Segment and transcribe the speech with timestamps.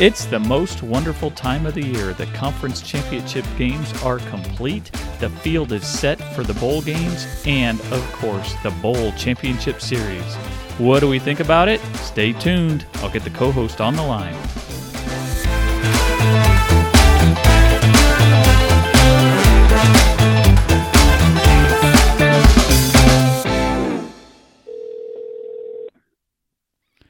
[0.00, 2.14] It's the most wonderful time of the year.
[2.14, 4.90] The conference championship games are complete.
[5.18, 10.24] The field is set for the bowl games and, of course, the bowl championship series.
[10.78, 11.82] What do we think about it?
[11.96, 12.86] Stay tuned.
[12.94, 14.32] I'll get the co host on the line.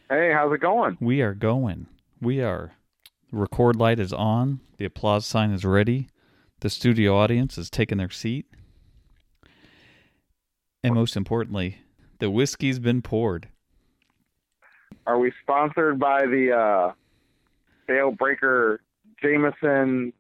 [0.09, 0.98] Hey, how's it going?
[1.01, 1.87] We are going.
[2.20, 2.73] We are.
[3.30, 4.61] The record light is on.
[4.79, 6.09] The applause sign is ready.
[6.61, 8.47] The studio audience is taking their seat.
[10.83, 11.79] And most importantly,
[12.19, 13.48] the whiskey's been poured.
[15.06, 16.93] Are we sponsored by the uh,
[17.87, 18.80] Bale Breaker
[19.23, 20.12] Jameson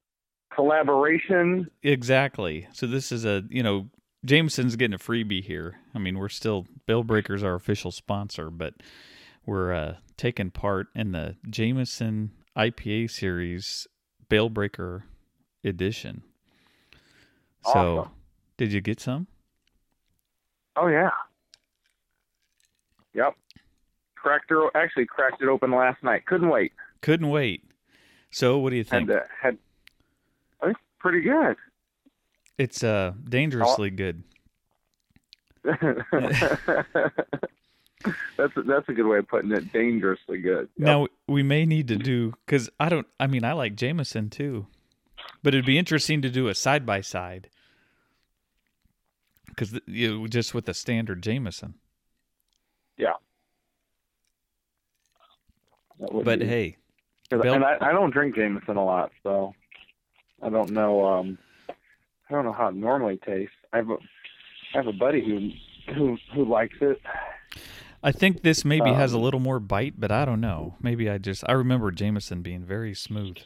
[0.54, 1.70] collaboration?
[1.82, 2.68] Exactly.
[2.72, 3.88] So this is a, you know,
[4.24, 5.78] Jameson's getting a freebie here.
[5.94, 8.74] I mean, we're still Bale Breaker's our official sponsor, but
[9.46, 13.86] we're uh, taking part in the Jameson IPA series
[14.28, 15.04] Bale Breaker
[15.64, 16.22] edition.
[17.64, 18.12] So, Awesome.
[18.56, 19.26] did you get some?
[20.76, 21.10] Oh yeah.
[23.14, 23.34] Yep.
[24.14, 24.70] Cracked it.
[24.74, 26.24] Actually, cracked it open last night.
[26.26, 26.72] Couldn't wait.
[27.02, 27.64] Couldn't wait.
[28.30, 29.20] So, what do you Had think?
[29.42, 29.58] had.
[30.62, 31.56] I think pretty good.
[32.58, 34.22] It's uh dangerously good.
[38.36, 39.72] that's a, that's a good way of putting it.
[39.72, 40.68] Dangerously good.
[40.76, 40.86] Yep.
[40.86, 43.06] Now we may need to do because I don't.
[43.18, 44.66] I mean, I like Jameson too,
[45.42, 47.48] but it'd be interesting to do a side by side.
[49.48, 51.74] Because you know, just with the standard Jameson.
[52.96, 53.14] yeah.
[55.98, 56.76] But be- hey,
[57.30, 59.54] and I, I don't drink Jameson a lot, so
[60.42, 61.04] I don't know.
[61.04, 63.54] Um, I don't know how it normally tastes.
[63.72, 63.96] I have a
[64.74, 65.20] I have a buddy
[65.86, 67.00] who who who likes it.
[68.02, 70.76] I think this maybe has a Um, little more bite, but I don't know.
[70.80, 73.36] Maybe I just I remember Jameson being very smooth,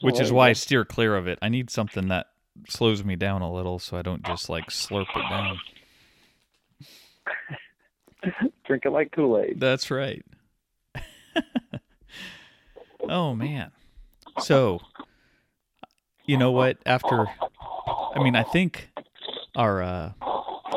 [0.00, 1.38] which Well, is why I steer clear of it.
[1.40, 2.26] I need something that
[2.68, 5.58] slows me down a little, so I don't just like slurp it down.
[8.66, 9.60] Drink it like Kool Aid.
[9.60, 10.24] That's right.
[13.08, 13.70] oh man.
[14.40, 14.80] So,
[16.24, 16.78] you know what?
[16.86, 17.26] After,
[18.14, 18.90] I mean, I think
[19.56, 20.12] our uh,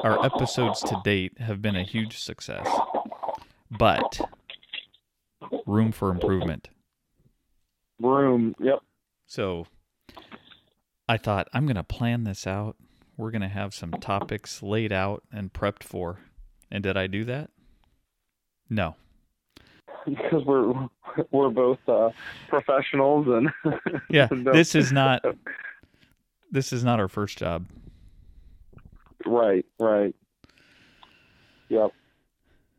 [0.04, 2.68] our episodes to date have been a huge success,
[3.72, 4.20] but
[5.66, 6.70] room for improvement.
[8.00, 8.56] Room.
[8.60, 8.80] Yep.
[9.26, 9.66] So,
[11.08, 12.76] I thought I'm gonna plan this out.
[13.18, 16.20] We're gonna have some topics laid out and prepped for.
[16.70, 17.50] And did I do that?
[18.70, 18.96] No.
[20.06, 20.74] Because we're
[21.32, 22.10] we're both uh,
[22.50, 23.50] professionals and
[24.10, 25.24] Yeah, this is not
[26.52, 27.68] this is not our first job.
[29.26, 30.16] Right, right.
[31.70, 31.92] Yep.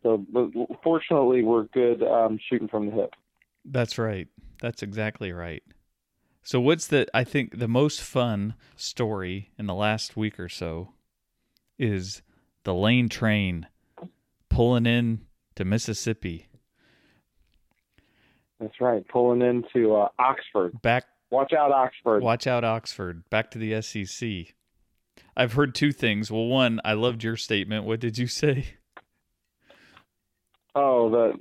[0.02, 0.50] So, but
[0.82, 3.10] fortunately, we're good um, shooting from the hip.
[3.64, 4.28] That's right.
[4.60, 5.62] That's exactly right.
[6.42, 10.90] So what's the I think the most fun story in the last week or so
[11.78, 12.22] is
[12.64, 13.66] the lane train
[14.50, 15.22] pulling in
[15.56, 16.48] to Mississippi.
[18.60, 19.06] That's right.
[19.08, 20.80] Pulling into uh, Oxford.
[20.82, 22.22] Back Watch out, Oxford.
[22.22, 24.54] watch out Oxford, back to the SEC.
[25.36, 26.30] I've heard two things.
[26.30, 27.84] Well, one, I loved your statement.
[27.84, 28.74] What did you say?
[30.74, 31.38] Oh, that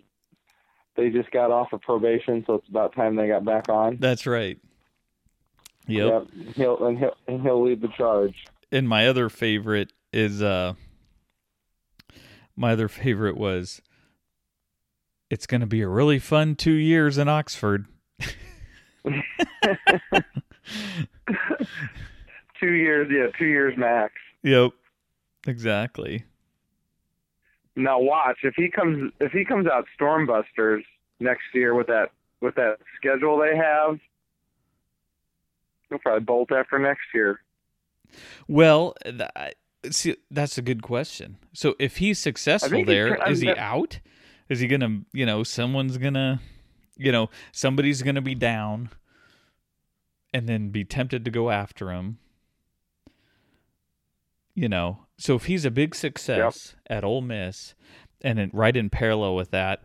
[0.95, 3.97] they just got off of probation, so it's about time they got back on.
[3.99, 4.59] That's right.
[5.87, 6.27] Yep.
[6.35, 6.55] Yep.
[6.55, 8.45] He'll and he'll and he'll lead the charge.
[8.71, 10.73] and my other favorite is uh
[12.55, 13.81] my other favorite was
[15.29, 17.87] it's going to be a really fun 2 years in Oxford.
[22.63, 24.13] two years, yeah, two years max.
[24.43, 24.71] Yep.
[25.47, 26.23] Exactly.
[27.75, 30.83] Now watch if he comes if he comes out Stormbusters
[31.19, 33.99] next year with that with that schedule they have.
[35.89, 37.39] He'll probably bolt after next year.
[38.47, 39.55] Well, th-
[39.91, 41.37] see that's a good question.
[41.53, 43.99] So if he's successful there, is he out?
[44.49, 46.39] Is he going to, you know, someone's going to
[46.97, 48.89] you know, somebody's going to be down
[50.33, 52.17] and then be tempted to go after him.
[54.55, 57.73] You know, so if he's a big success at Ole Miss,
[58.21, 59.81] and then right in parallel with that,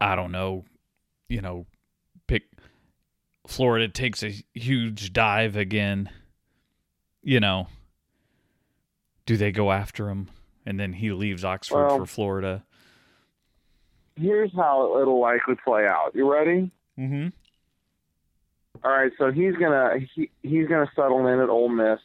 [0.00, 0.64] I don't know,
[1.28, 1.66] you know,
[2.26, 2.44] pick
[3.46, 6.08] Florida takes a huge dive again.
[7.22, 7.68] You know,
[9.26, 10.28] do they go after him,
[10.64, 12.64] and then he leaves Oxford Well- for Florida?
[14.16, 16.12] Here's how it'll likely play out.
[16.14, 16.70] You ready?
[16.96, 17.28] Mm-hmm.
[18.84, 21.98] All right, so he's gonna he, he's gonna settle in at Ole Miss.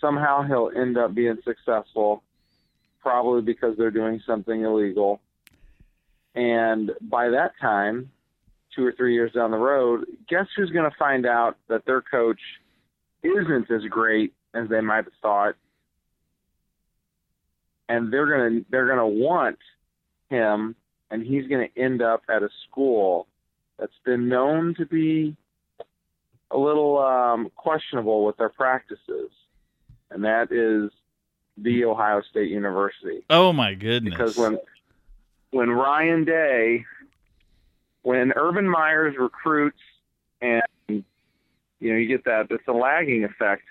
[0.00, 2.22] Somehow he'll end up being successful,
[3.00, 5.20] probably because they're doing something illegal.
[6.34, 8.10] And by that time,
[8.74, 12.02] two or three years down the road, guess who's going to find out that their
[12.02, 12.40] coach
[13.22, 15.54] isn't as great as they might have thought,
[17.88, 19.58] and they're going to they're going to want
[20.30, 20.74] him,
[21.10, 23.26] and he's going to end up at a school
[23.78, 25.36] that's been known to be
[26.50, 29.30] a little um, questionable with their practices,
[30.10, 30.90] and that is
[31.56, 33.24] the Ohio State University.
[33.30, 34.12] Oh my goodness!
[34.12, 34.58] Because when
[35.50, 36.84] when Ryan Day,
[38.02, 39.78] when Urban Meyer's recruits,
[40.40, 41.04] and you
[41.80, 43.62] know you get that it's a lagging effect.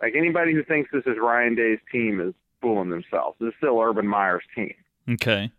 [0.00, 3.36] Like anybody who thinks this is Ryan Day's team is fooling themselves.
[3.38, 4.74] This is still Urban Meyer's team.
[5.10, 5.50] Okay.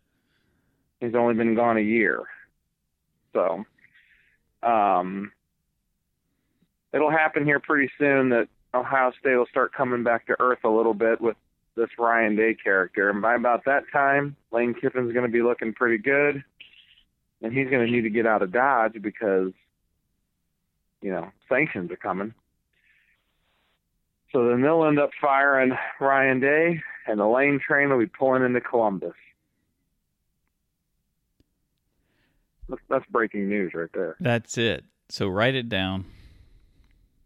[0.99, 2.23] He's only been gone a year,
[3.33, 3.65] so
[4.63, 5.31] um,
[6.93, 10.69] it'll happen here pretty soon that Ohio State will start coming back to earth a
[10.69, 11.35] little bit with
[11.75, 13.09] this Ryan Day character.
[13.09, 16.43] And by about that time, Lane Kiffin's going to be looking pretty good,
[17.41, 19.51] and he's going to need to get out of Dodge because,
[21.01, 22.33] you know, sanctions are coming.
[24.31, 28.43] So then they'll end up firing Ryan Day, and the Lane train will be pulling
[28.43, 29.13] into Columbus.
[32.89, 34.15] That's breaking news right there.
[34.21, 34.85] That's it.
[35.09, 36.05] So write it down.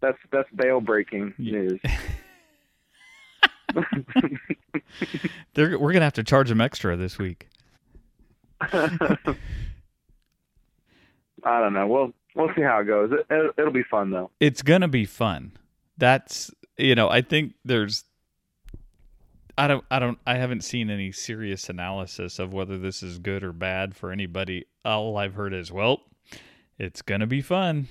[0.06, 1.80] That's that's bail breaking news.
[5.56, 7.50] They're, we're gonna have to charge them extra this week.
[8.62, 9.18] I
[11.44, 11.88] don't know.
[11.88, 13.12] We'll we'll see how it goes.
[13.13, 14.30] It, will it'll be fun though.
[14.40, 15.54] It's gonna be fun.
[15.98, 18.04] That's you know I think there's
[19.58, 23.44] I don't I don't I haven't seen any serious analysis of whether this is good
[23.44, 24.66] or bad for anybody.
[24.86, 26.01] All I've heard is well,
[26.78, 27.88] it's gonna be fun,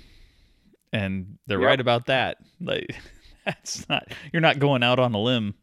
[0.95, 1.67] and they're yep.
[1.67, 2.39] right about that.
[2.61, 2.95] Like
[3.45, 5.55] that's not you're not going out on a limb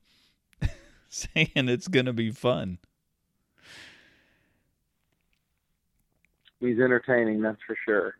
[1.09, 2.77] saying it's gonna be fun.
[6.59, 8.15] He's entertaining, that's for sure.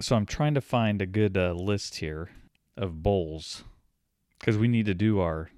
[0.00, 2.30] So I'm trying to find a good uh, list here
[2.76, 3.64] of bowls
[4.38, 5.50] because we need to do our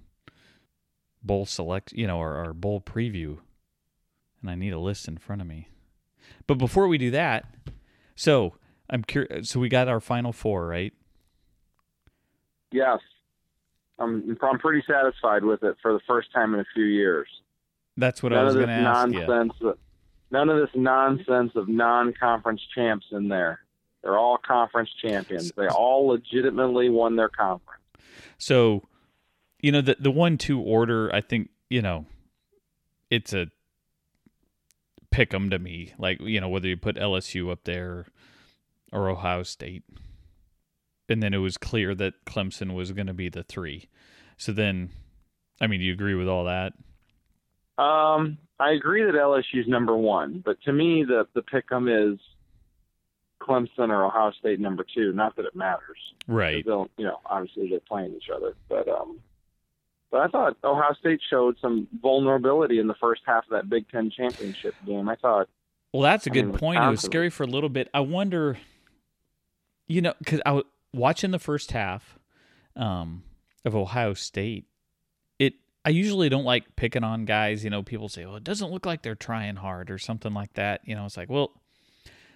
[1.22, 3.36] bowl select, you know, our, our bowl preview,
[4.40, 5.68] and I need a list in front of me.
[6.46, 7.44] But before we do that,
[8.14, 8.54] so
[8.90, 9.48] I'm curious.
[9.48, 10.92] So we got our final four, right?
[12.72, 12.98] Yes,
[13.98, 14.36] I'm.
[14.42, 17.28] I'm pretty satisfied with it for the first time in a few years.
[17.96, 19.10] That's what none I was going to ask.
[19.10, 19.52] Nonsense.
[19.60, 19.78] You.
[20.32, 23.60] None of this nonsense of non-conference champs in there.
[24.02, 25.52] They're all conference champions.
[25.56, 27.82] They all legitimately won their conference.
[28.38, 28.84] So
[29.62, 32.06] you know the the one two order i think you know
[33.10, 33.46] it's a
[35.10, 38.06] pick 'em to me like you know whether you put lsu up there
[38.92, 39.82] or ohio state
[41.08, 43.88] and then it was clear that clemson was going to be the three
[44.36, 44.90] so then
[45.60, 46.72] i mean do you agree with all that
[47.78, 52.18] um i agree that lsu's number one but to me the the pick 'em is
[53.40, 55.98] clemson or ohio state number two not that it matters
[56.28, 59.18] right they'll you know obviously they're playing each other but um
[60.10, 63.88] but I thought Ohio State showed some vulnerability in the first half of that Big
[63.90, 65.08] Ten championship game.
[65.08, 65.48] I thought.
[65.92, 66.82] Well, that's a good mean, point.
[66.82, 67.88] It was scary for a little bit.
[67.94, 68.58] I wonder,
[69.90, 70.64] you know, because I was
[70.94, 72.16] watching the first half
[72.76, 73.24] um,
[73.64, 74.66] of Ohio State.
[75.40, 75.54] It
[75.84, 77.64] I usually don't like picking on guys.
[77.64, 80.52] You know, people say, "Well, it doesn't look like they're trying hard" or something like
[80.54, 80.82] that.
[80.84, 81.60] You know, it's like, well,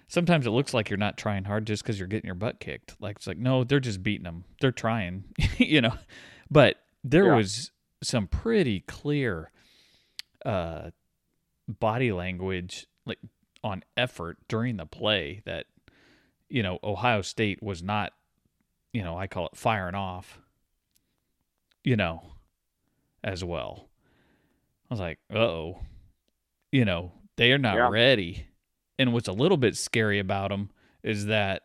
[0.09, 2.97] sometimes it looks like you're not trying hard just because you're getting your butt kicked.
[2.99, 4.43] Like it's like, no, they're just beating them.
[4.59, 5.23] They're trying.
[5.57, 5.93] you know,
[6.51, 7.35] but there yeah.
[7.35, 7.71] was
[8.03, 9.49] some pretty clear
[10.45, 10.89] uh,
[11.69, 13.19] body language like
[13.63, 15.67] on effort during the play that
[16.49, 18.13] you know Ohio State was not
[18.93, 20.39] you know I call it firing off
[21.83, 22.23] you know
[23.23, 23.89] as well.
[24.89, 25.79] I was like, "Oh,
[26.71, 27.89] you know, they are not yeah.
[27.89, 28.47] ready."
[28.97, 30.69] And what's a little bit scary about them
[31.03, 31.63] is that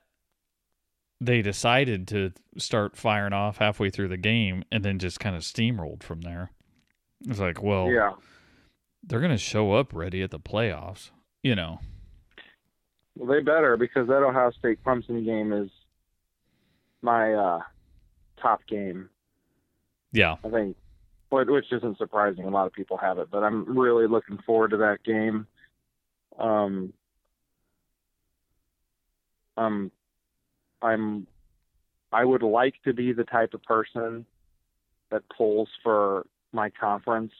[1.20, 5.42] they decided to start firing off halfway through the game and then just kind of
[5.42, 6.50] steamrolled from there.
[7.28, 8.12] It's like, well, yeah,
[9.02, 11.10] they're going to show up ready at the playoffs,
[11.42, 11.80] you know.
[13.20, 15.68] Well, they better because that Ohio State Clemson game is
[17.02, 17.60] my uh,
[18.40, 19.10] top game.
[20.10, 20.76] Yeah, I think,
[21.30, 22.44] which isn't surprising.
[22.44, 25.46] A lot of people have it, but I'm really looking forward to that game.
[26.38, 26.94] Um,
[29.58, 29.90] I'm
[30.80, 31.26] I'm
[32.12, 34.24] I would like to be the type of person
[35.10, 37.32] that pulls for my conference.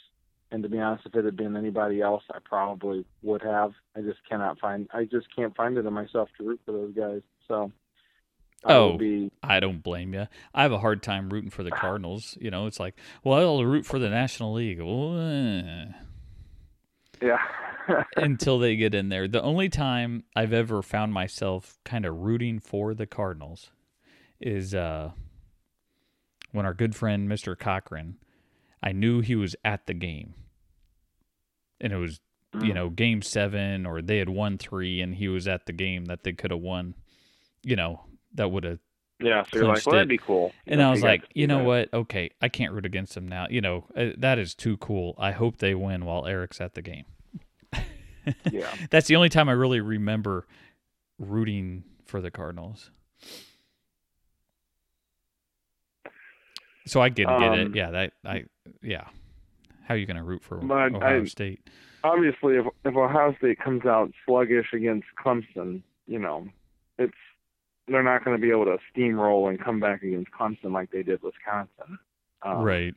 [0.52, 3.72] And to be honest, if it had been anybody else, I probably would have.
[3.96, 4.88] I just cannot find.
[4.92, 7.22] I just can't find it in myself to root for those guys.
[7.46, 7.72] So.
[8.62, 9.30] I oh, be...
[9.42, 10.26] I don't blame you.
[10.52, 12.36] I have a hard time rooting for the Cardinals.
[12.42, 14.80] You know, it's like, well, I'll root for the National League.
[14.80, 15.92] Eh.
[17.22, 17.38] Yeah.
[18.16, 19.28] until they get in there.
[19.28, 23.70] The only time I've ever found myself kind of rooting for the Cardinals
[24.40, 25.10] is uh,
[26.52, 27.58] when our good friend Mr.
[27.58, 28.16] Cochran,
[28.82, 30.34] I knew he was at the game,
[31.80, 32.20] and it was
[32.60, 32.74] you Mm.
[32.74, 36.24] know game seven or they had won three, and he was at the game that
[36.24, 36.94] they could have won.
[37.62, 38.78] You know that would have
[39.20, 40.52] Yeah, so you're like, well, that'd be cool.
[40.66, 41.64] And I was like, you know that.
[41.64, 41.94] what?
[41.94, 43.46] Okay, I can't root against them now.
[43.50, 45.14] You know, uh, that is too cool.
[45.18, 47.04] I hope they win while Eric's at the game.
[48.50, 48.74] Yeah.
[48.90, 50.46] That's the only time I really remember
[51.18, 52.90] rooting for the Cardinals.
[56.86, 57.66] So I get get it.
[57.66, 58.44] Um, Yeah, that I
[58.82, 59.04] yeah.
[59.84, 61.60] How are you going to root for But Ohio I- State?
[62.02, 66.48] Obviously, if if Ohio State comes out sluggish against Clemson, you know,
[66.98, 67.12] it's
[67.88, 71.02] they're not going to be able to steamroll and come back against Clemson like they
[71.02, 71.98] did Wisconsin.
[72.42, 72.94] Um, right.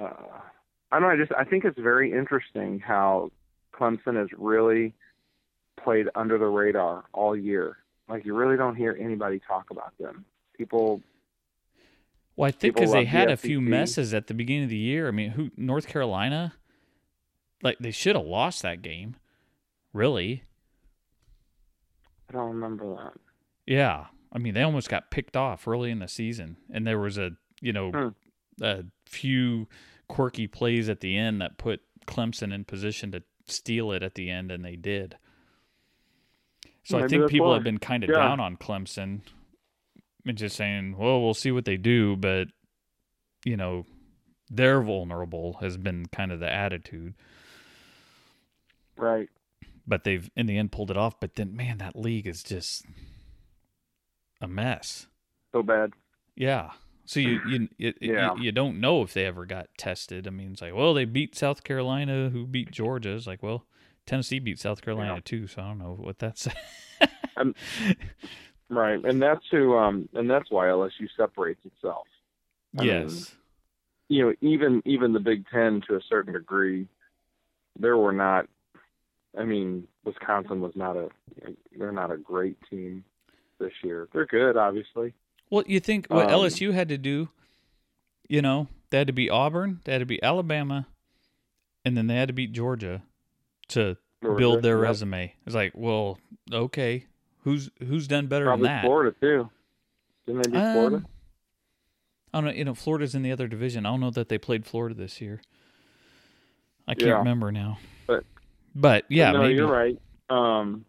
[0.00, 0.10] uh,
[0.92, 1.08] I don't know.
[1.08, 3.30] I just I think it's very interesting how
[3.74, 4.94] Clemson has really
[5.82, 7.78] played under the radar all year.
[8.08, 10.24] Like you really don't hear anybody talk about them.
[10.56, 11.02] People,
[12.38, 14.70] Well, I think because they love the had a few messes at the beginning of
[14.70, 15.08] the year.
[15.08, 16.54] I mean, who North Carolina?
[17.64, 19.16] Like they should have lost that game.
[19.92, 20.44] Really?
[22.30, 23.14] I don't remember that.
[23.66, 24.06] Yeah.
[24.32, 27.32] I mean, they almost got picked off early in the season, and there was a
[27.60, 28.62] you know Hmm.
[28.62, 29.66] a few
[30.06, 34.30] quirky plays at the end that put Clemson in position to steal it at the
[34.30, 35.16] end, and they did.
[36.84, 37.54] So I think people why.
[37.54, 38.16] have been kind of Yeah.
[38.18, 39.22] down on Clemson,
[40.36, 42.48] just saying, "Well, we'll see what they do," but
[43.44, 43.86] you know,
[44.50, 47.14] they're vulnerable has been kind of the attitude.
[48.96, 49.28] Right.
[49.86, 51.18] But they've in the end pulled it off.
[51.20, 52.84] But then, man, that league is just
[54.40, 55.06] a mess.
[55.52, 55.92] So bad.
[56.36, 56.72] Yeah.
[57.06, 58.34] So you you you, Yeah.
[58.34, 60.26] you you don't know if they ever got tested.
[60.26, 63.14] I mean, it's like, well, they beat South Carolina, who beat Georgia.
[63.14, 63.64] It's like, well,
[64.06, 65.20] Tennessee beat South Carolina Yeah.
[65.24, 65.46] too.
[65.46, 66.48] So I don't know what that's.
[67.36, 67.54] Um,
[68.70, 69.02] Right.
[69.04, 69.76] And that's who.
[69.76, 70.08] Um.
[70.14, 72.06] And that's why LSU separates itself.
[72.76, 73.34] I mean, yes.
[74.08, 76.86] you know, even even the Big Ten to a certain degree,
[77.78, 78.46] there were not.
[79.38, 81.08] I mean, Wisconsin was not a.
[81.76, 83.04] They're not a great team
[83.58, 84.08] this year.
[84.12, 85.14] They're good, obviously.
[85.50, 87.28] Well, you think what Um, LSU had to do?
[88.28, 90.86] You know, they had to beat Auburn, they had to beat Alabama,
[91.84, 93.02] and then they had to beat Georgia
[93.68, 94.82] to build their Yep.
[94.82, 95.34] resume.
[95.46, 96.18] It's like, well,
[96.52, 97.06] okay,
[97.48, 98.84] who's who's done better Probably than that?
[98.84, 99.48] Florida too.
[100.26, 101.04] Didn't they beat Um, Florida?
[102.34, 102.52] I don't know.
[102.52, 103.86] You know, Florida's in the other division.
[103.86, 105.40] I don't know that they played Florida this year.
[106.86, 107.18] I can't Yeah.
[107.18, 107.78] remember now.
[108.06, 108.24] But-
[108.74, 109.54] but yeah, no, maybe.
[109.54, 109.98] you're right.
[110.30, 110.84] Um,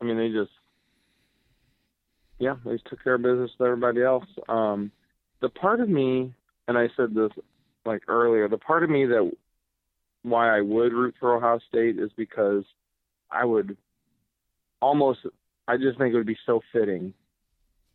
[0.00, 0.50] I mean, they just,
[2.38, 4.26] yeah, they just took care of business with everybody else.
[4.48, 4.90] Um,
[5.40, 6.34] the part of me,
[6.68, 7.30] and I said this
[7.86, 9.30] like earlier, the part of me that
[10.22, 12.64] why I would root for Ohio State is because
[13.30, 13.76] I would
[14.80, 15.20] almost,
[15.68, 17.14] I just think it would be so fitting.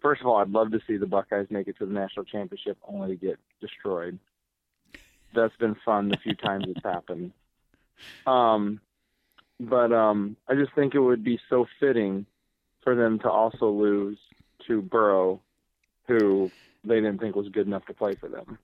[0.01, 2.77] First of all, I'd love to see the Buckeyes make it to the national championship
[2.87, 4.19] only to get destroyed.
[5.35, 7.31] That's been fun the few times it's happened.
[8.25, 8.79] Um,
[9.59, 12.25] but um, I just think it would be so fitting
[12.83, 14.17] for them to also lose
[14.67, 15.41] to Burrow,
[16.07, 16.51] who
[16.83, 18.57] they didn't think was good enough to play for them.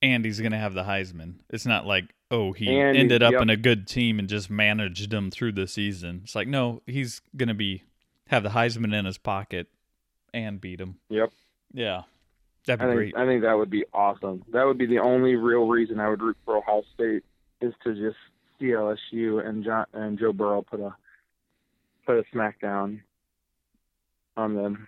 [0.00, 1.34] And he's going to have the Heisman.
[1.50, 3.42] It's not like, oh, he And ended up yep.
[3.42, 6.20] in a good team and just managed them through the season.
[6.22, 7.82] It's like, no, he's going to be
[8.28, 9.68] have the Heisman in his pocket
[10.32, 10.96] and beat him.
[11.10, 11.30] Yep.
[11.72, 12.02] Yeah.
[12.66, 13.16] That'd be I think great.
[13.16, 14.44] I think that would be awesome.
[14.52, 17.24] That would be the only real reason I would root for Ohio State
[17.60, 18.16] is to just
[18.58, 20.94] see LSU and John and Joe Burrow put a
[22.06, 23.00] put a smackdown
[24.36, 24.86] on them.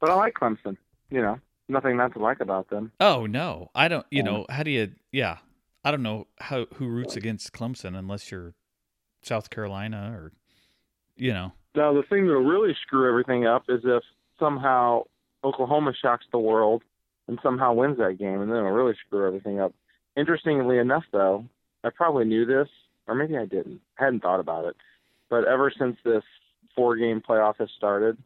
[0.00, 0.76] But I like Clemson.
[1.10, 1.38] You know,
[1.68, 2.92] nothing not to like about them.
[3.00, 3.70] Oh, no.
[3.74, 5.38] I don't, you Um, know, how do you, yeah.
[5.84, 8.54] I don't know how who roots against Clemson unless you're
[9.22, 10.32] South Carolina or,
[11.16, 11.52] you know.
[11.74, 14.02] Now the thing that will really screw everything up is if
[14.38, 15.04] somehow
[15.42, 16.82] Oklahoma shocks the world
[17.26, 19.72] and somehow wins that game, and then it'll really screw everything up.
[20.16, 21.44] Interestingly enough, though,
[21.82, 22.68] I probably knew this,
[23.06, 23.80] or maybe I didn't.
[23.98, 24.76] I hadn't thought about it,
[25.28, 26.22] but ever since this
[26.76, 28.16] four-game playoff has started,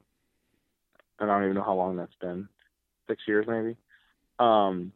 [1.19, 2.49] and I don't even know how long that's been,
[3.07, 3.77] six years maybe.
[4.39, 4.93] Um,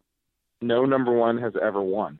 [0.61, 2.19] no number one has ever won.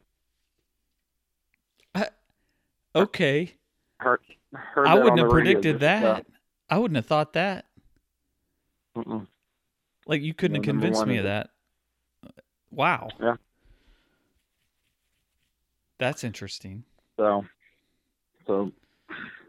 [2.95, 3.55] Okay.
[3.99, 4.21] Heard,
[4.53, 6.27] heard I wouldn't have predicted that.
[6.69, 7.67] I wouldn't have thought that.
[8.97, 9.27] mm-mm.
[10.07, 11.51] Like you couldn't No, have convinced me of that.
[12.71, 13.09] Wow.
[13.21, 13.37] Yeah.
[15.99, 16.85] That's interesting.
[17.17, 17.45] So,
[18.47, 18.73] so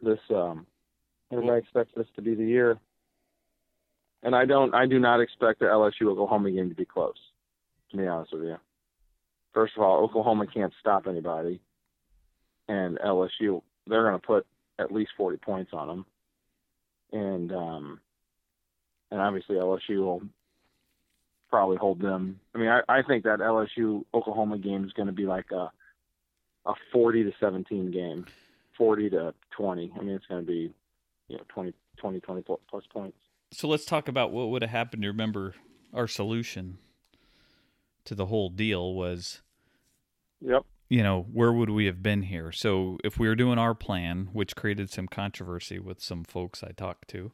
[0.04, 0.68] this um,
[1.32, 2.78] everybody expects this to be the year,
[4.22, 4.74] and I don't.
[4.76, 7.18] I do not expect the LSU Oklahoma game to be close.
[7.92, 8.58] To be honest with you,
[9.54, 11.60] first of all, Oklahoma can't stop anybody,
[12.68, 14.46] and LSU they're going to put
[14.80, 16.06] at least 40 points on them,
[17.12, 18.00] and um,
[19.12, 20.22] and obviously LSU will
[21.50, 22.40] probably hold them.
[22.56, 25.72] I mean, I, I think that LSU Oklahoma game is going to be like a
[26.66, 28.26] a 40 to 17 game,
[28.78, 29.94] 40 to 20.
[29.96, 30.74] I mean, it's going to be
[31.28, 33.18] you know 20 20 20 plus points.
[33.52, 35.06] So let's talk about what would have happened.
[35.06, 35.54] Remember
[35.94, 36.80] our solution
[38.06, 39.42] to the whole deal was
[40.42, 40.66] Yep.
[40.94, 42.52] You know, where would we have been here?
[42.52, 46.70] So if we were doing our plan, which created some controversy with some folks I
[46.70, 47.32] talked to,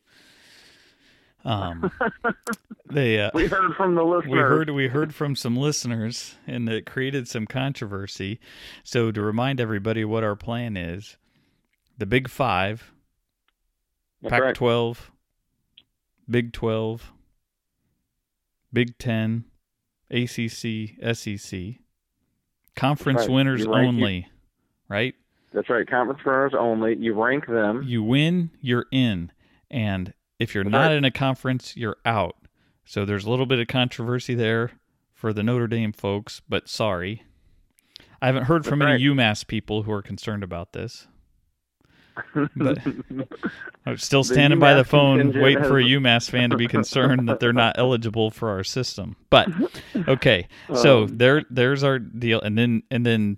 [1.44, 1.92] um,
[2.90, 4.32] they uh, We heard from the listeners.
[4.32, 8.40] we heard we heard from some listeners, and it created some controversy.
[8.86, 11.18] So to remind everybody what our plan is,
[11.98, 12.94] the Big Five,
[14.22, 14.56] That's Pac right.
[14.56, 15.12] twelve,
[16.30, 17.12] Big twelve,
[18.72, 19.44] Big Ten,
[20.10, 21.76] ACC, SEC,
[22.76, 23.30] conference right.
[23.30, 24.28] winners You rank- only,
[24.88, 25.16] right?
[25.54, 25.88] That's right.
[25.90, 26.96] Conference winners only.
[26.98, 27.84] You rank them.
[27.84, 29.32] You win, you're in,
[29.72, 30.98] and if you're That's not right.
[30.98, 32.36] in a conference, you're out.
[32.86, 34.72] So there's a little bit of controversy there
[35.14, 37.24] for the Notre Dame folks, but sorry.
[38.22, 41.08] I haven't heard from That's any UMass people who are concerned about this.
[42.56, 42.80] But
[43.86, 47.28] I'm still The standing by the phone, waiting for a UMass fan to be concerned
[47.30, 49.16] that they're not eligible for our system.
[49.30, 49.50] But
[50.08, 53.38] okay, so Um, there, there's our deal, and then and then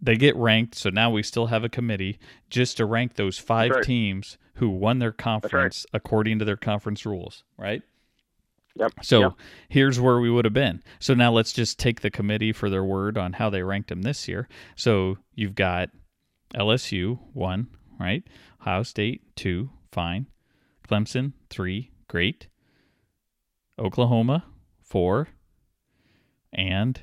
[0.00, 0.76] they get ranked.
[0.76, 2.18] So now we still have a committee
[2.50, 3.82] just to rank those five right.
[3.84, 7.82] teams who won their conference according to their conference rules, right?
[8.76, 8.92] Yep.
[9.02, 9.32] So Yep.
[9.68, 10.82] here's where we would have been.
[11.00, 14.02] So now let's just take the committee for their word on how they ranked them
[14.02, 14.48] this year.
[14.76, 15.90] So you've got
[16.54, 17.66] LSU one,
[17.98, 18.22] right?
[18.60, 20.26] Ohio State two, fine.
[20.88, 22.46] Clemson three, great.
[23.78, 24.44] Oklahoma
[24.80, 25.28] four,
[26.52, 27.00] and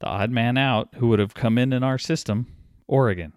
[0.00, 2.46] the odd man out who would have come in in our system,
[2.86, 3.32] Oregon.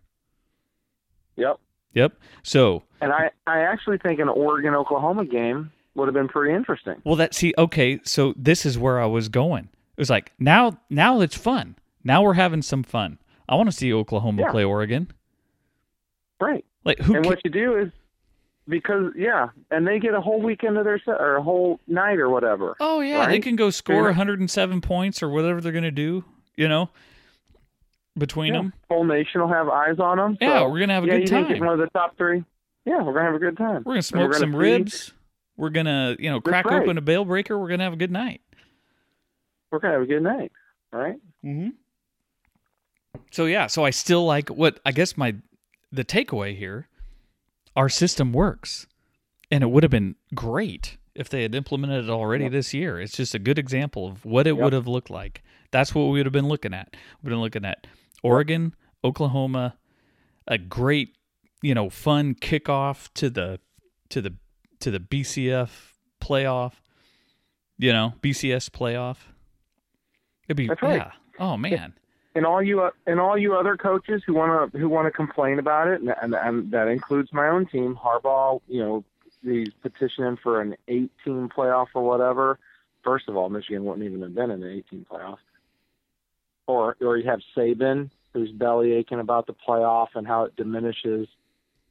[1.37, 1.59] Yep.
[1.93, 2.13] Yep.
[2.43, 6.95] So And I, I actually think an Oregon Oklahoma game would have been pretty interesting.
[7.05, 9.65] Well, that see, okay, so this is where I was going.
[9.97, 11.75] It was like now, now it's fun.
[12.03, 13.19] Now we're having some fun.
[13.47, 14.51] I want to see Oklahoma Yeah.
[14.51, 15.11] play Oregon.
[16.41, 16.65] Right.
[16.85, 17.15] Like who?
[17.15, 17.91] and ca- what you do is
[18.67, 22.19] because yeah, and they get a whole weekend of their set or a whole night
[22.19, 22.75] or whatever.
[22.79, 26.23] oh yeah, they can go score You're- 107 points or whatever they're gonna do.
[26.55, 26.89] You know,
[28.17, 28.61] between Yeah.
[28.61, 28.73] them.
[28.89, 30.37] Whole nation will have eyes on them.
[30.41, 31.65] Yeah, so, we're gonna have a yeah, good you didn't get time.
[31.65, 32.43] one of the top three.
[32.85, 33.83] Yeah, we're gonna have a good time.
[33.85, 35.13] We're gonna smoke we're gonna some see- ribs.
[35.57, 36.81] We're gonna, you know, crack right.
[36.81, 37.57] open a bale breaker.
[37.59, 38.39] We're gonna have a good night.
[39.71, 40.51] We're gonna have a good night.
[40.93, 41.17] All right.
[41.43, 41.69] Mm-hmm.
[43.31, 45.35] So yeah, so I still like what I guess my
[45.91, 46.87] the takeaway here.
[47.75, 48.87] Our system works,
[49.51, 52.51] and it would have been great if they had implemented it already Yep.
[52.53, 52.99] this year.
[52.99, 54.63] It's just a good example of what it Yep.
[54.63, 55.43] would have looked like.
[55.71, 56.95] That's what we would have been looking at.
[57.21, 57.87] We've been looking at
[58.23, 59.77] Oregon, Oklahoma,
[60.47, 61.15] a great,
[61.61, 63.59] you know, fun kickoff to the
[64.09, 64.35] to the
[64.79, 66.73] to the BCF playoff.
[67.77, 69.17] You know, BCS playoff.
[70.47, 70.97] It'd be right.
[70.97, 71.11] yeah.
[71.39, 71.93] Oh man.
[72.35, 75.11] And all you uh, and all you other coaches who want to who want to
[75.11, 78.61] complain about it, and, and, and that includes my own team, Harbaugh.
[78.67, 79.03] You know,
[79.43, 81.09] he's petitioning for an 18
[81.49, 82.59] playoff or whatever.
[83.03, 85.37] First of all, Michigan wouldn't even have been in an 18 playoff.
[86.67, 91.27] Or or you have Saban, who's belly aching about the playoff and how it diminishes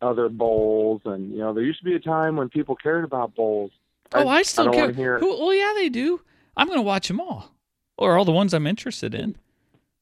[0.00, 3.34] other bowls, and you know there used to be a time when people cared about
[3.34, 3.72] bowls.
[4.14, 5.18] Oh, I still don't care.
[5.18, 6.20] Who, well, yeah, they do.
[6.56, 7.52] I'm going to watch them all,
[7.96, 9.36] or all the ones I'm interested in.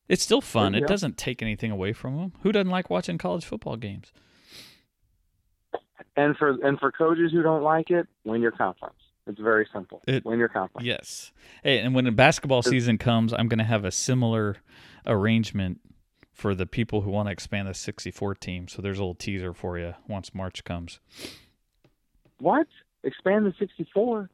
[0.09, 0.73] It's still fun.
[0.73, 2.33] There you It doesn't take anything away from them.
[2.43, 4.13] Who doesn't like watching college football games?
[6.17, 8.95] And for and for coaches who don't like it, win your conference.
[9.27, 10.03] It's very simple.
[10.07, 10.87] It- win your conference.
[10.87, 11.33] Yes.
[11.63, 14.59] Hey, and when the basketball season comes, I'm going to have a similar
[15.05, 15.81] arrangement
[16.33, 18.69] for the people who want to expand the 64 team.
[18.69, 21.01] So there's a little teaser for you once March comes.
[22.39, 22.69] What?
[23.03, 24.31] Expand the 64?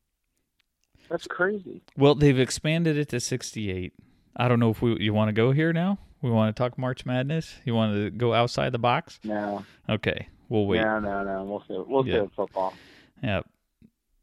[1.08, 1.80] That's crazy.
[1.96, 3.94] Well, they've expanded it to 68.
[4.36, 5.98] I don't know if we you want to go here now.
[6.22, 7.54] We want to talk March Madness.
[7.64, 9.18] You want to go outside the box?
[9.24, 10.80] No, Okay, we'll wait.
[10.82, 11.44] no, no, no.
[11.44, 11.84] We'll see.
[11.90, 12.22] We'll Yeah.
[12.22, 12.74] see football.
[13.22, 13.46] Yep.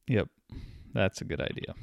[0.07, 0.27] Yep.
[0.93, 1.75] That's a good idea.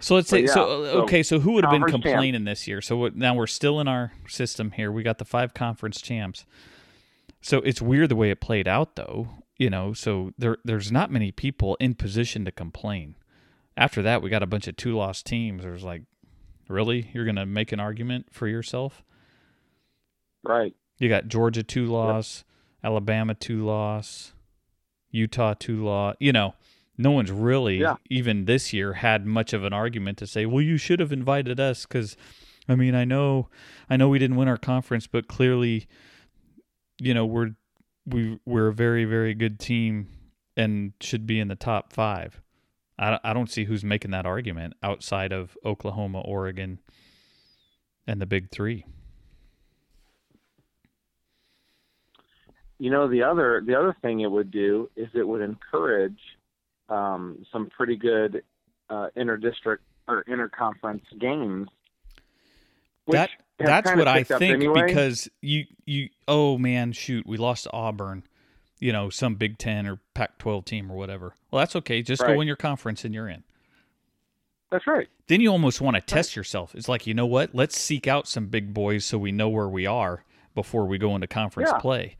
[0.00, 0.68] So let's say yeah, so,
[1.02, 2.14] okay, so who would have been conference champ.
[2.14, 2.80] complaining this year?
[2.80, 4.92] So what, now we're still in our system here.
[4.92, 6.44] We got the five conference champs.
[7.40, 9.28] So it's weird the way it played out though,
[9.58, 13.16] you know, so there there's not many people in position to complain.
[13.78, 15.62] After that, we got a bunch of two lost teams.
[15.62, 16.02] There's like
[16.68, 19.04] really you're going to make an argument for yourself?
[20.42, 20.74] Right.
[20.98, 22.44] You got Georgia two loss,
[22.82, 24.32] Alabama two loss,
[25.12, 26.16] Utah two loss.
[26.18, 26.54] You know,
[26.98, 27.96] no one's really Yeah.
[28.10, 31.60] even this year had much of an argument to say, "Well, you should have invited
[31.60, 32.16] us because
[32.68, 33.48] I mean, I know,
[33.88, 35.86] I know we didn't win our conference, but clearly,
[37.00, 37.54] you know, we're
[38.04, 40.08] we we're a very very good team
[40.56, 42.42] and should be in the top five.
[42.98, 46.80] I I don't see who's making that argument outside of Oklahoma, Oregon,
[48.06, 48.84] and the Big Three.
[52.78, 56.20] You know, the other the other thing it would do is it would encourage
[56.88, 58.42] um, some pretty good
[58.88, 61.68] uh, interdistrict or interconference games.
[63.08, 64.86] That that's what I think anyway.
[64.86, 68.22] because you you oh man shoot we lost Auburn,
[68.80, 71.34] you know some Big Ten or Pac-12 team or whatever.
[71.50, 72.02] Well, that's okay.
[72.02, 72.34] Just right.
[72.34, 73.44] go in your conference and you're in.
[74.70, 75.08] That's right.
[75.28, 76.36] Then you almost want to test right.
[76.36, 76.74] yourself.
[76.74, 77.54] It's like you know what?
[77.54, 81.14] Let's seek out some big boys so we know where we are before we go
[81.14, 81.78] into conference yeah.
[81.78, 82.16] play.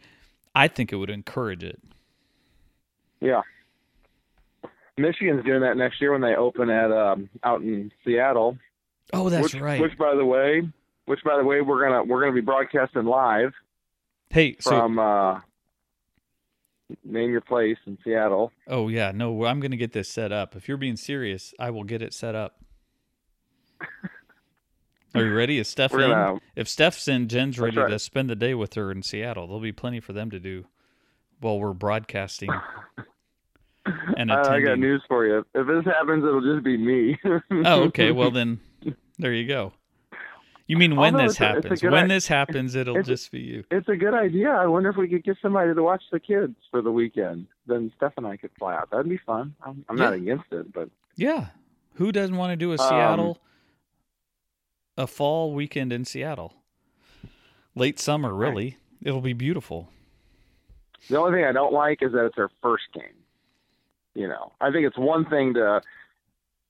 [0.55, 1.81] I think it would encourage it.
[3.21, 3.43] Yeah.
[4.97, 8.59] Michigan's doing that next year when they open at um, out in Seattle.
[9.13, 9.81] Oh, that's which, right.
[9.81, 10.69] Which, by the way,
[11.07, 13.53] which by the way, we're gonna we're gonna be broadcasting live.
[14.31, 15.41] Hey, from so, uh,
[17.05, 18.53] name your place in Seattle.
[18.67, 20.57] Oh yeah, no, I'm gonna get this set up.
[20.57, 22.61] If you're being serious, I will get it set up.
[25.15, 25.59] Are you ready?
[25.59, 26.41] Is Steph in?
[26.55, 27.89] If Steph's in, Jen's ready right.
[27.89, 29.47] to spend the day with her in Seattle.
[29.47, 30.67] There'll be plenty for them to do
[31.41, 32.51] while we're broadcasting.
[34.17, 35.45] and I got news for you.
[35.55, 37.19] If this happens, it'll just be me.
[37.65, 38.13] oh, okay.
[38.19, 38.61] Well, then
[39.19, 39.73] there you go.
[40.69, 41.83] You mean when Although this happens?
[41.83, 43.65] when I- this happens, it'll just be you.
[43.71, 44.51] It's a good idea.
[44.51, 47.47] I wonder if we could get somebody to watch the kids for the weekend.
[47.67, 48.91] Then Steph and I could fly out.
[48.91, 49.55] That'd be fun.
[49.63, 50.05] I'm, I'm yeah.
[50.05, 51.47] not against it, but yeah,
[51.95, 53.41] who doesn't want to do a Seattle,
[54.97, 56.55] um, a fall weekend in Seattle?
[57.75, 58.65] Late summer, really.
[58.65, 58.77] Right.
[59.09, 59.89] It'll be beautiful.
[61.09, 63.05] The only thing I don't like is that it's our first game.
[64.15, 65.81] You know, I think it's one thing to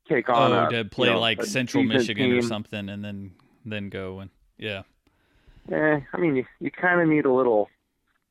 [0.08, 2.38] take on oh, a, to play you know, like Central Michigan team.
[2.38, 3.32] or something, and then
[3.64, 4.82] then go and yeah.
[5.70, 7.68] Eh, I mean, you, you kind of need a little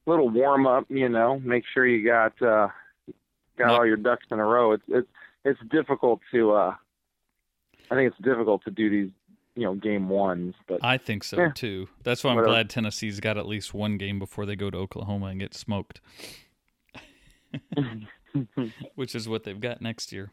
[0.06, 1.40] little warm up, you know.
[1.40, 2.70] Make sure you got uh,
[3.58, 4.72] got all your ducks in a row.
[4.74, 5.08] It's it's
[5.46, 6.54] it's difficult to.
[6.54, 6.76] uh
[7.90, 9.12] I think it's difficult to do these,
[9.56, 10.56] you know, game ones.
[10.68, 11.88] But I think so yeah, too.
[12.04, 12.54] That's why I'm whatever.
[12.54, 16.02] glad Tennessee's got at least one game before they go to Oklahoma and get smoked.
[18.96, 20.32] Which is what they've got next year.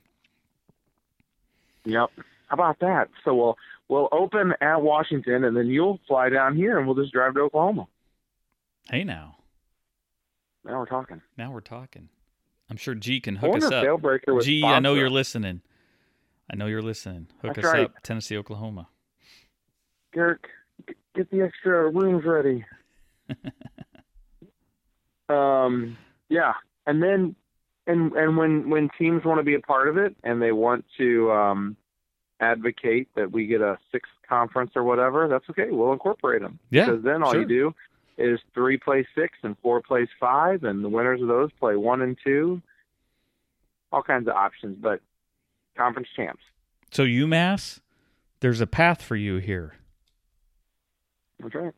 [1.84, 2.10] Yep.
[2.48, 3.08] How about that?
[3.24, 7.12] So we'll we'll open at Washington, and then you'll fly down here, and we'll just
[7.12, 7.86] drive to Oklahoma.
[8.90, 9.36] Hey, now.
[10.64, 11.20] Now we're talking.
[11.36, 12.08] Now we're talking.
[12.70, 14.00] I'm sure G can hook us up.
[14.40, 15.60] G, I know you're listening.
[16.50, 17.28] I know you're listening.
[17.42, 17.84] Hook That's us right.
[17.84, 18.88] up, Tennessee, Oklahoma.
[20.12, 20.46] Garrick,
[21.14, 22.64] get the extra rooms ready.
[25.28, 25.96] um,
[26.28, 26.52] yeah,
[26.86, 27.34] and then,
[27.86, 30.84] and and when when teams want to be a part of it and they want
[30.98, 31.76] to um,
[32.44, 35.70] advocate that we get a sixth conference or whatever, that's okay.
[35.70, 36.58] We'll incorporate them.
[36.70, 36.86] Yeah.
[36.86, 37.42] Because then all sure.
[37.42, 37.74] you do
[38.16, 42.02] is three plays six and four plays five, and the winners of those play one
[42.02, 42.62] and two.
[43.92, 45.00] All kinds of options, but
[45.76, 46.42] conference champs.
[46.90, 47.80] So UMass,
[48.40, 49.74] there's a path for you here.
[51.40, 51.72] That's right.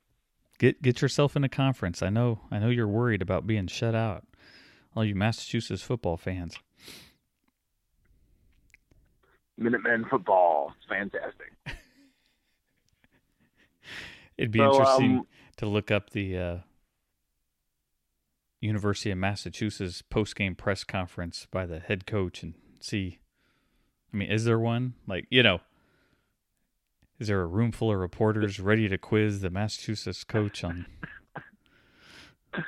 [0.58, 2.02] Get get yourself in a conference.
[2.02, 4.24] I know I know you're worried about being shut out.
[4.94, 6.58] All you Massachusetts football fans.
[9.58, 10.72] Minutemen football.
[10.76, 11.52] It's fantastic.
[14.38, 16.56] It'd be so, interesting um, to look up the uh,
[18.60, 23.18] University of Massachusetts post game press conference by the head coach and see.
[24.12, 24.94] I mean, is there one?
[25.06, 25.60] Like, you know,
[27.18, 30.86] is there a room full of reporters ready to quiz the Massachusetts coach on?
[32.52, 32.66] That'd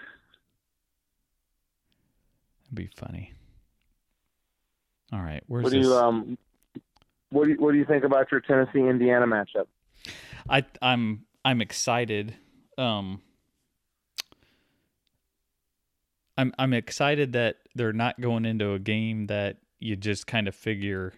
[2.72, 3.34] be funny.
[5.12, 5.86] All right, where's what do this?
[5.86, 6.38] you um
[7.30, 9.66] what do you, what do you think about your Tennessee Indiana matchup?
[10.48, 12.34] I I'm I'm excited.
[12.76, 13.20] Um,
[16.36, 20.54] I'm I'm excited that they're not going into a game that you just kind of
[20.54, 21.12] figure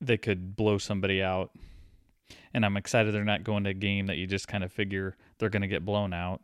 [0.00, 1.50] they could blow somebody out.
[2.52, 5.16] And I'm excited they're not going to a game that you just kind of figure
[5.38, 6.40] they're going to get blown out.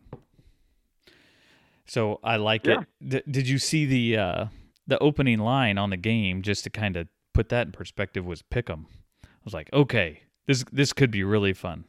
[1.86, 2.80] So I like yeah.
[3.00, 3.26] it.
[3.26, 4.44] D- did you see the uh,
[4.86, 8.42] the opening line on the game just to kind of put that in perspective was
[8.42, 8.86] Pick'em.
[9.24, 11.84] I was like, okay, this this could be really fun,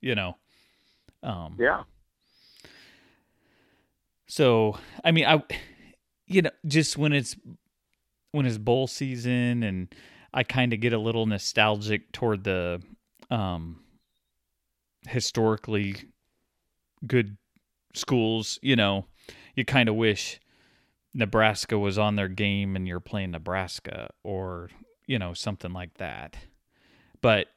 [0.00, 0.36] you know.
[1.22, 1.84] Um, yeah.
[4.26, 5.42] So I mean, I,
[6.26, 7.36] you know, just when it's
[8.32, 9.94] when it's bowl season, and
[10.34, 12.82] I kind of get a little nostalgic toward the
[13.30, 13.80] um,
[15.08, 15.96] historically
[17.06, 17.36] good
[17.94, 18.58] schools.
[18.62, 19.06] You know,
[19.54, 20.40] you kind of wish
[21.14, 24.70] Nebraska was on their game and you're playing Nebraska, or
[25.06, 26.36] you know, something like that.
[27.20, 27.48] But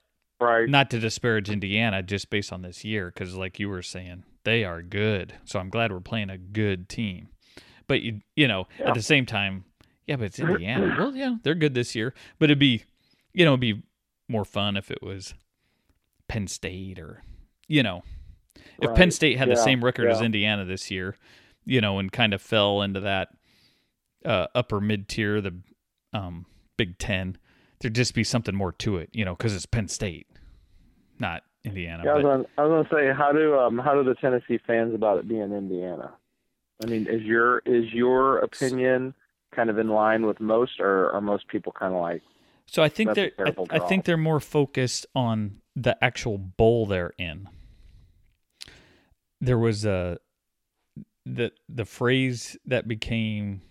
[0.42, 0.70] Right.
[0.70, 4.64] Not to disparage Indiana, just based on this year, because like you were saying, they
[4.64, 5.34] are good.
[5.44, 7.28] So I'm glad we're playing a good team.
[7.88, 8.88] But you, you know, Yeah.
[8.90, 9.66] at the same time,
[10.08, 10.96] yeah, but it's Indiana.
[11.00, 12.14] well, yeah, they're good this year.
[12.40, 12.86] But it'd be,
[13.34, 13.84] you know, it'd be
[14.30, 15.34] more fun if it was
[16.30, 17.22] Penn State or,
[17.68, 18.04] you know,
[18.82, 20.22] if Penn State had the same record as.
[20.22, 21.18] Indiana this year,
[21.66, 23.28] you know, and kind of fell into that
[24.24, 25.54] uh, upper mid tier, the
[26.14, 26.46] um,
[26.80, 27.38] Big Ten,
[27.82, 30.28] there'd just be something more to it, you know, because it's Penn State,
[31.20, 32.04] not Indiana.
[32.06, 34.16] Yeah, I was, but gonna, I was gonna say, how do um how do the
[34.16, 36.14] Tennessee fans about it being Indiana?
[36.82, 39.14] I mean, is your is your opinion
[39.54, 42.22] kind of in line with most, or are most people kind of like,
[42.66, 47.14] so I think they're I, I think they're more focused on the actual bowl they're
[47.18, 47.50] in.
[49.42, 50.20] There was a
[51.26, 53.64] the the phrase that became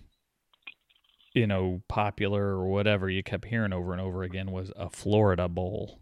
[1.38, 5.48] you know popular or whatever you kept hearing over and over again was a Florida
[5.48, 6.00] bowl.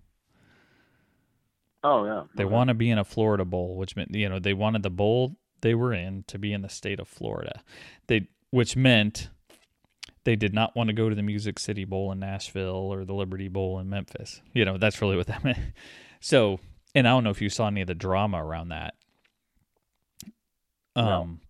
[1.84, 2.52] oh yeah, They okay.
[2.52, 5.36] want to be in a Florida bowl, which meant you know they wanted the bowl
[5.60, 7.62] they were in to be in the state of Florida.
[8.06, 9.28] They which meant
[10.24, 13.14] they did not want to go to the Music City Bowl in Nashville or the
[13.14, 14.40] Liberty Bowl in Memphis.
[14.52, 15.58] You know, that's really what that meant.
[16.20, 16.58] So,
[16.94, 18.94] and I don't know if you saw any of the drama around that.
[20.96, 21.40] Um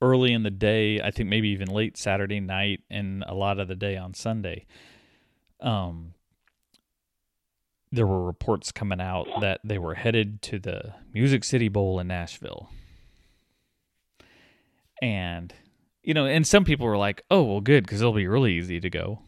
[0.00, 3.68] early in the day, I think maybe even late Saturday night and a lot of
[3.68, 4.66] the day on Sunday.
[5.60, 6.14] Um
[7.90, 12.06] there were reports coming out that they were headed to the Music City Bowl in
[12.08, 12.68] Nashville.
[15.00, 15.54] And
[16.02, 18.80] you know, and some people were like, "Oh, well good cuz it'll be really easy
[18.80, 19.22] to go."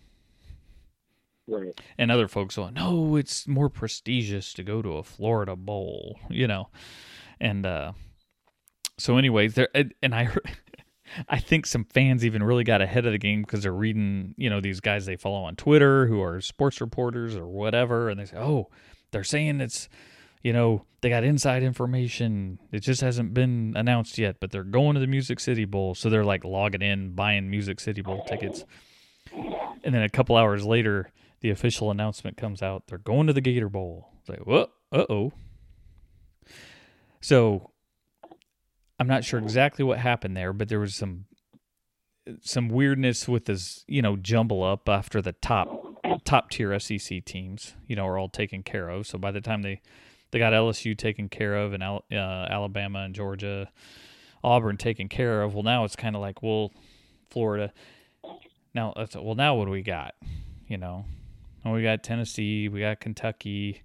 [1.46, 1.78] Right.
[1.98, 6.46] And other folks were, "No, it's more prestigious to go to a Florida bowl," you
[6.46, 6.68] know.
[7.40, 7.92] And uh
[9.00, 9.68] so anyways, there
[10.02, 10.28] and I
[11.28, 14.48] I think some fans even really got ahead of the game because they're reading, you
[14.48, 18.26] know, these guys they follow on Twitter who are sports reporters or whatever, and they
[18.26, 18.68] say, "Oh,
[19.10, 19.88] they're saying it's,
[20.42, 22.58] you know, they got inside information.
[22.70, 26.10] It just hasn't been announced yet, but they're going to the Music City Bowl." So
[26.10, 28.64] they're like logging in, buying Music City Bowl tickets,
[29.32, 31.10] and then a couple hours later,
[31.40, 34.08] the official announcement comes out: they're going to the Gator Bowl.
[34.20, 34.46] It's like?
[34.92, 35.32] Uh oh.
[37.20, 37.69] So
[39.00, 41.24] I'm not sure exactly what happened there, but there was some
[42.42, 47.74] some weirdness with this, you know, jumble up after the top top tier SEC teams,
[47.86, 49.06] you know, are all taken care of.
[49.06, 49.80] So by the time they
[50.30, 53.70] they got LSU taken care of and uh, Alabama and Georgia,
[54.44, 55.54] Auburn taken care of.
[55.54, 56.70] Well, now it's kind of like, well,
[57.30, 57.72] Florida.
[58.74, 60.14] Now, that's, well, now what do we got?
[60.68, 61.06] You know,
[61.64, 63.82] well, we got Tennessee, we got Kentucky,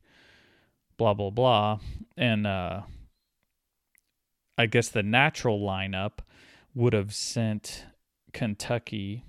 [0.98, 1.80] blah blah blah,
[2.18, 2.82] and uh,
[4.58, 6.20] I guess the natural lineup
[6.74, 7.86] would have sent
[8.34, 9.26] Kentucky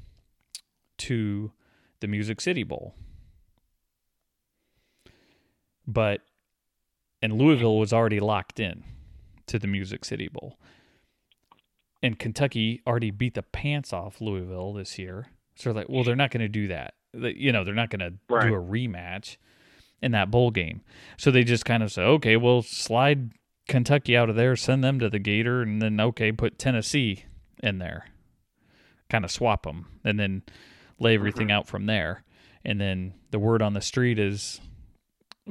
[0.98, 1.52] to
[2.00, 2.94] the Music City Bowl.
[5.86, 6.22] But
[7.22, 8.84] and Louisville was already locked in
[9.46, 10.58] to the Music City Bowl.
[12.02, 15.28] And Kentucky already beat the pants off Louisville this year.
[15.54, 16.94] So they're like, well, they're not going to do that.
[17.14, 19.38] You know, they're not going to do a rematch
[20.02, 20.82] in that bowl game.
[21.16, 23.30] So they just kind of say, okay, well, slide
[23.68, 27.24] Kentucky out of there, send them to the Gator, and then okay, put Tennessee
[27.62, 28.06] in there,
[29.08, 30.42] kind of swap them, and then
[30.98, 32.22] lay everything out from there.
[32.64, 34.60] And then the word on the street is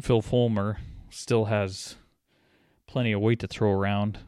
[0.01, 0.78] Phil Fulmer
[1.10, 1.95] still has
[2.88, 4.19] plenty of weight to throw around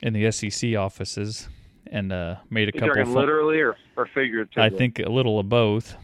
[0.00, 1.48] in the SEC offices,
[1.86, 3.12] and uh, made a You couple.
[3.12, 4.62] literally or or figuratively?
[4.62, 5.96] I think a little of both.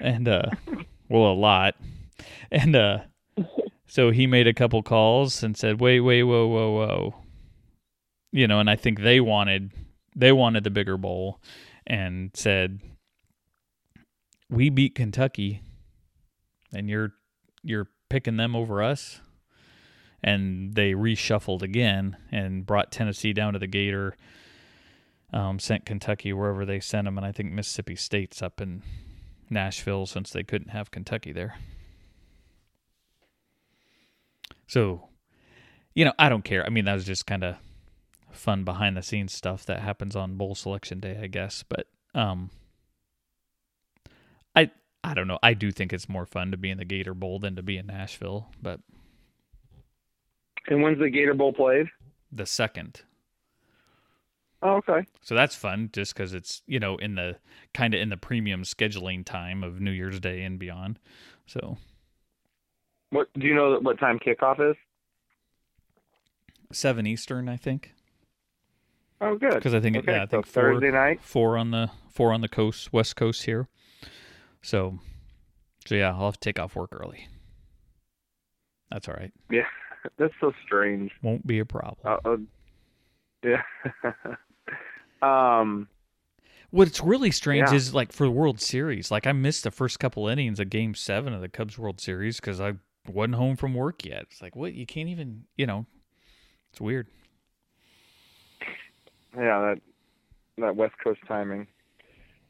[0.00, 0.42] And uh
[1.08, 1.74] well a lot.
[2.50, 2.98] And uh
[3.88, 7.14] so he made a couple calls and said, Wait, wait, whoa, whoa, whoa.
[8.30, 9.72] You know, and I think they wanted
[10.14, 11.40] they wanted the bigger bowl
[11.86, 12.80] and said
[14.50, 15.62] We beat Kentucky
[16.72, 17.14] and you're
[17.62, 19.20] you're picking them over us.
[20.22, 24.16] And they reshuffled again and brought Tennessee down to the Gator
[25.32, 28.82] um, sent Kentucky wherever they sent them, and I think Mississippi State's up in
[29.50, 31.56] Nashville since they couldn't have Kentucky there.
[34.68, 35.08] So,
[35.94, 36.64] you know, I don't care.
[36.64, 37.56] I mean, that was just kind of
[38.30, 41.64] fun behind the scenes stuff that happens on bowl selection day, I guess.
[41.68, 42.50] But um,
[44.54, 44.70] I
[45.02, 45.38] I don't know.
[45.42, 47.76] I do think it's more fun to be in the Gator Bowl than to be
[47.78, 48.80] in Nashville, but
[50.68, 51.86] And when's the Gator Bowl played?
[52.30, 53.02] the second.
[54.62, 55.06] Oh, okay.
[55.22, 57.36] So that's fun just because it's, you know, in the
[57.74, 60.98] kind of in the premium scheduling time of New Year's Day and beyond.
[61.46, 61.78] So
[63.10, 64.76] What do you know what time kickoff is?
[66.72, 67.92] 7 Eastern, I think.
[69.20, 69.54] Oh, good.
[69.54, 71.20] Because I think, Okay, yeah, I so think four, Thursday night.
[71.22, 73.68] four on the four on the coast, west coast here.
[74.62, 74.98] So
[75.86, 77.26] So yeah, I'll have to take off work early.
[78.90, 79.32] That's all right.
[79.50, 79.66] Yeah,
[80.18, 81.10] that's so strange.
[81.22, 81.98] Won't be a problem.
[82.24, 82.36] Uh, uh,
[83.42, 83.62] yeah.
[85.60, 85.88] um.
[86.70, 87.76] What's really strange Yeah.
[87.76, 90.94] is like for the World Series, like I missed the first couple innings of Game
[90.94, 92.74] Seven of the Cubs World Series because I
[93.08, 94.22] wasn't home from work yet.
[94.30, 95.86] It's like what you can't even, you know,
[96.70, 97.08] it's weird.
[99.36, 99.80] Yeah, that
[100.58, 101.66] that West Coast timing.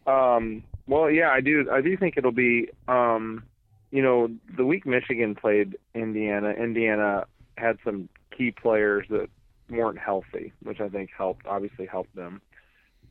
[0.07, 1.69] Um, well, yeah, I do.
[1.71, 2.69] I do think it'll be.
[2.87, 3.45] Um,
[3.91, 7.25] you know, the week Michigan played Indiana, Indiana
[7.57, 9.29] had some key players that
[9.71, 11.47] weren't healthy, which I think helped.
[11.47, 12.41] Obviously, helped them.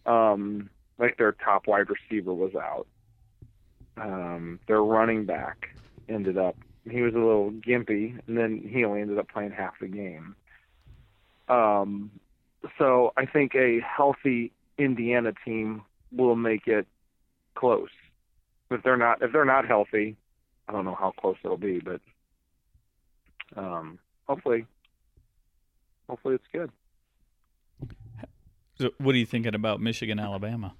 [0.06, 2.88] Um, like their top wide receiver was out.
[3.98, 5.70] Um, their running back
[6.08, 6.56] ended up.
[6.89, 10.36] He was a little gimpy, and then he only ended up playing half the game.
[11.50, 12.12] Um,
[12.78, 16.88] so I think a healthy Indiana team will make it
[17.56, 17.89] close.
[18.69, 20.17] If they're not if they're not healthy,
[20.67, 22.02] I don't know how close it'll be, but
[23.56, 24.65] um, hopefully,
[26.10, 26.71] hopefully it's good.
[28.80, 30.73] So what are you thinking about Michigan, Alabama?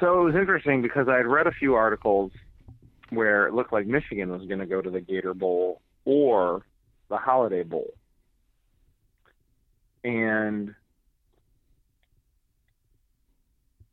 [0.00, 2.32] So it was interesting because I had read a few articles
[3.10, 6.62] where it looked like Michigan was going to go to the Gator Bowl or
[7.08, 7.92] the Holiday Bowl.
[10.04, 10.74] And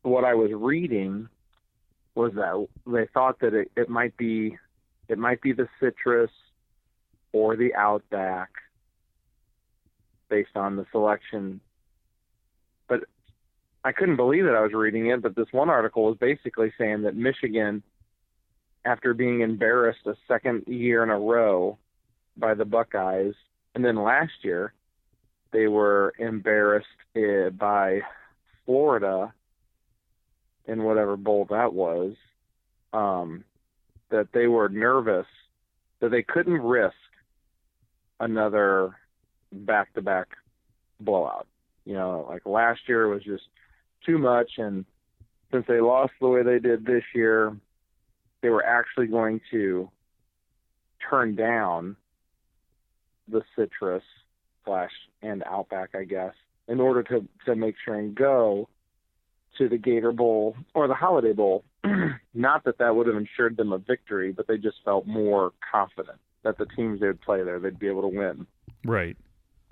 [0.02, 1.28] what I was reading
[2.14, 4.56] was that they thought that it, it might be
[5.08, 6.30] it might be the citrus
[7.32, 8.50] or the outback
[10.28, 11.60] based on the selection.
[12.88, 13.04] But
[13.84, 17.02] I couldn't believe that I was reading it, but this one article was basically saying
[17.02, 17.82] that Michigan,
[18.86, 21.76] after being embarrassed a second year in a row
[22.36, 23.34] by the Buckeyes,
[23.74, 24.72] and then last year
[25.52, 28.00] they were embarrassed uh, by
[28.64, 29.32] Florida
[30.66, 32.14] in whatever bowl that was,
[32.92, 33.44] um,
[34.10, 35.26] that they were nervous
[36.00, 36.94] that they couldn't risk
[38.20, 38.96] another
[39.52, 40.28] back-to-back
[41.00, 41.46] blowout.
[41.84, 43.44] You know, like last year was just
[44.04, 44.84] too much, and
[45.50, 47.56] since they lost the way they did this year,
[48.46, 49.90] they were actually going to
[51.10, 51.96] turn down
[53.26, 54.04] the citrus
[54.64, 56.32] slash and outback, I guess,
[56.68, 58.68] in order to to make sure and go
[59.58, 61.64] to the Gator Bowl or the Holiday Bowl.
[62.34, 66.18] Not that that would have ensured them a victory, but they just felt more confident
[66.44, 68.46] that the teams they would play there, they'd be able to win.
[68.84, 69.16] Right.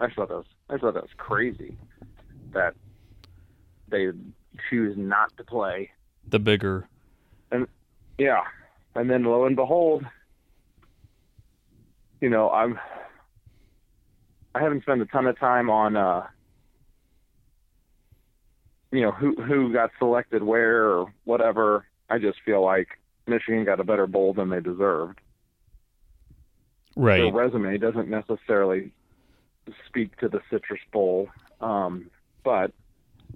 [0.00, 1.76] I thought that was I thought that was crazy
[2.52, 2.74] that
[3.86, 4.08] they
[4.68, 5.92] choose not to play.
[6.26, 6.88] The bigger.
[7.52, 7.68] and
[8.18, 8.42] Yeah,
[8.94, 10.04] and then lo and behold,
[12.20, 12.78] you know I'm
[14.54, 16.26] I haven't spent a ton of time on uh
[18.92, 21.86] you know who who got selected where or whatever.
[22.08, 22.88] I just feel like
[23.26, 25.20] Michigan got a better bowl than they deserved.
[26.96, 27.22] Right.
[27.22, 28.92] Their resume doesn't necessarily
[29.86, 31.28] speak to the Citrus Bowl,
[31.60, 32.10] um,
[32.44, 32.72] but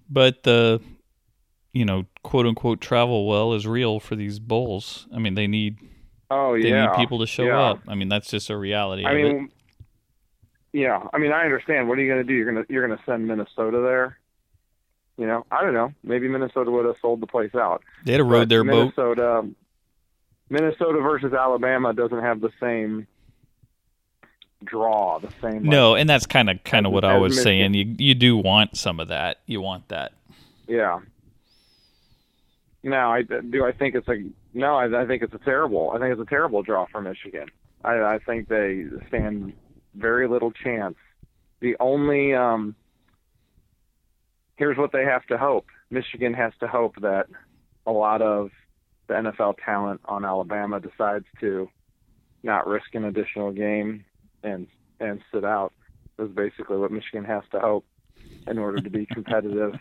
[0.09, 0.81] But the
[1.72, 5.07] you know, quote unquote travel well is real for these bowls.
[5.14, 5.78] I mean, they need
[6.31, 7.61] oh they yeah, need people to show yeah.
[7.61, 7.81] up.
[7.88, 9.22] I mean, that's just a reality I of it.
[9.22, 9.50] mean,
[10.72, 11.02] yeah.
[11.12, 11.88] I mean, I understand.
[11.88, 12.35] What are you going to do?
[12.35, 14.18] You're going to you're going to send Minnesota there.
[15.16, 15.92] You know, I don't know.
[16.04, 17.83] Maybe Minnesota would have sold the place out.
[18.04, 18.92] They'd have rode their boat.
[18.96, 19.48] Minnesota,
[20.48, 23.07] Minnesota versus Alabama doesn't have the same
[24.64, 25.18] draw.
[25.18, 25.54] The same.
[25.54, 27.72] like- No, and that's kind of kind of what I was Michigan.
[27.72, 27.74] saying.
[27.74, 29.38] You you do want some of that.
[29.46, 30.12] You want that.
[30.66, 31.00] Yeah.
[32.83, 33.64] No, I do.
[33.64, 34.23] I think it's a
[34.55, 34.77] no.
[34.77, 35.91] I, I think it's a terrible.
[35.91, 37.49] I think it's a terrible draw for Michigan.
[37.85, 39.53] I, I think they stand
[39.95, 40.95] very little chance.
[41.61, 42.77] The only um,
[44.57, 45.67] here's what they have to hope.
[45.91, 47.27] Michigan has to hope that
[47.87, 48.51] a lot of
[49.09, 51.69] the NFL talent on Alabama decides to
[52.43, 54.05] not risk an additional game
[54.45, 54.69] and
[55.01, 55.73] and sit out.
[56.21, 57.85] Is basically what Michigan has to hope
[58.47, 59.75] in order to be competitive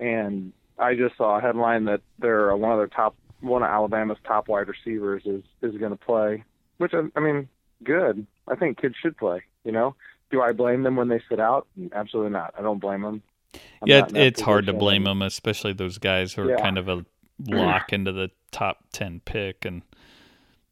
[0.00, 4.18] and I just saw a headline that they're one of their top one of Alabama's
[4.26, 6.44] top wide receivers is is going to play,
[6.78, 7.48] which I, I mean,
[7.82, 8.26] good.
[8.48, 9.42] I think kids should play.
[9.64, 9.94] You know,
[10.30, 11.66] do I blame them when they sit out?
[11.92, 12.54] Absolutely not.
[12.58, 13.22] I don't blame them.
[13.82, 16.56] I'm yeah, it's hard to blame them, especially those guys who are Yeah.
[16.62, 17.04] kind of a
[17.46, 19.82] lock into the top ten pick, and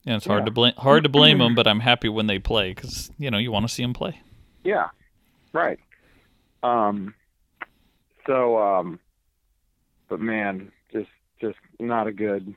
[0.05, 0.45] you know, it's hard Yeah.
[0.47, 1.55] to blame hard to blame them.
[1.57, 4.21] But I'm happy when they play because you know you want to see them play.
[4.65, 4.89] Yeah,
[5.53, 5.79] right.
[6.63, 7.15] Um,
[8.27, 9.01] so um,
[10.13, 11.09] but man, just
[11.41, 12.55] just not a good,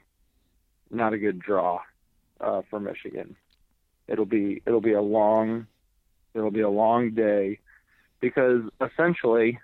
[0.91, 1.79] not a good draw
[2.41, 3.37] uh, for Michigan.
[4.09, 5.67] It'll be it'll be a long,
[6.33, 7.59] it'll be a long day,
[8.19, 9.57] because essentially,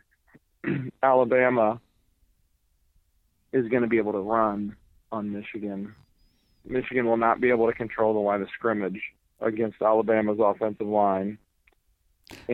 [1.04, 1.82] Alabama
[3.52, 4.78] is going to be able to run
[5.12, 5.94] on Michigan
[6.64, 9.02] Michigan will not be able to control the line of scrimmage
[9.42, 11.38] against Alabama's offensive line.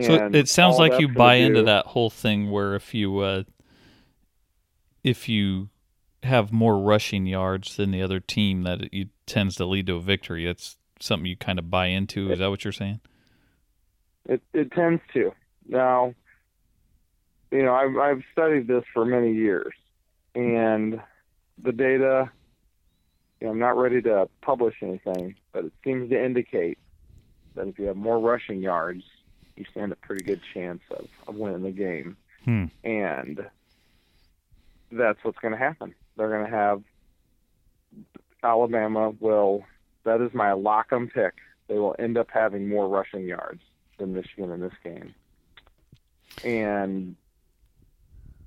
[0.02, 3.44] so it sounds like you buy into that whole thing where if you uh,
[5.08, 5.70] if you
[6.22, 9.96] have more rushing yards than the other team, that it, it tends to lead to
[9.96, 10.44] a victory.
[10.44, 12.30] That's something you kind of buy into.
[12.30, 13.00] Is that what you're saying?
[14.26, 15.32] It it tends to.
[15.66, 16.14] Now,
[17.50, 19.72] you know, I've I've studied this for many years,
[20.34, 21.00] and
[21.62, 22.30] the data.
[23.40, 26.76] You know, I'm not ready to publish anything, but it seems to indicate
[27.54, 29.04] that if you have more rushing yards,
[29.56, 32.16] you stand a pretty good chance of, of winning the game.
[32.44, 32.64] Hmm.
[32.82, 33.46] And
[34.90, 35.94] that's what's going to happen.
[36.16, 36.82] They're going to have
[38.42, 39.64] Alabama will.
[40.04, 41.34] That is my lock 'em pick.
[41.68, 43.62] They will end up having more rushing yards
[43.98, 45.14] than Michigan in this game.
[46.44, 47.16] And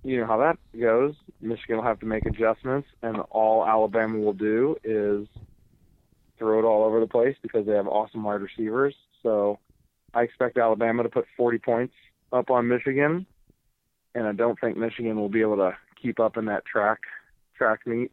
[0.04, 1.16] you know how that goes.
[1.42, 5.28] Michigan will have to make adjustments, and all Alabama will do is
[6.38, 8.96] throw it all over the place because they have awesome wide receivers.
[9.22, 9.60] So
[10.14, 11.94] I expect Alabama to put 40 points
[12.34, 13.28] up on Michigan,
[14.16, 17.00] and I don't think Michigan will be able to keep up in that track
[17.56, 18.12] track meet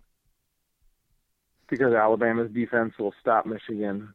[1.69, 4.13] because Alabama's defense will stop Michigan.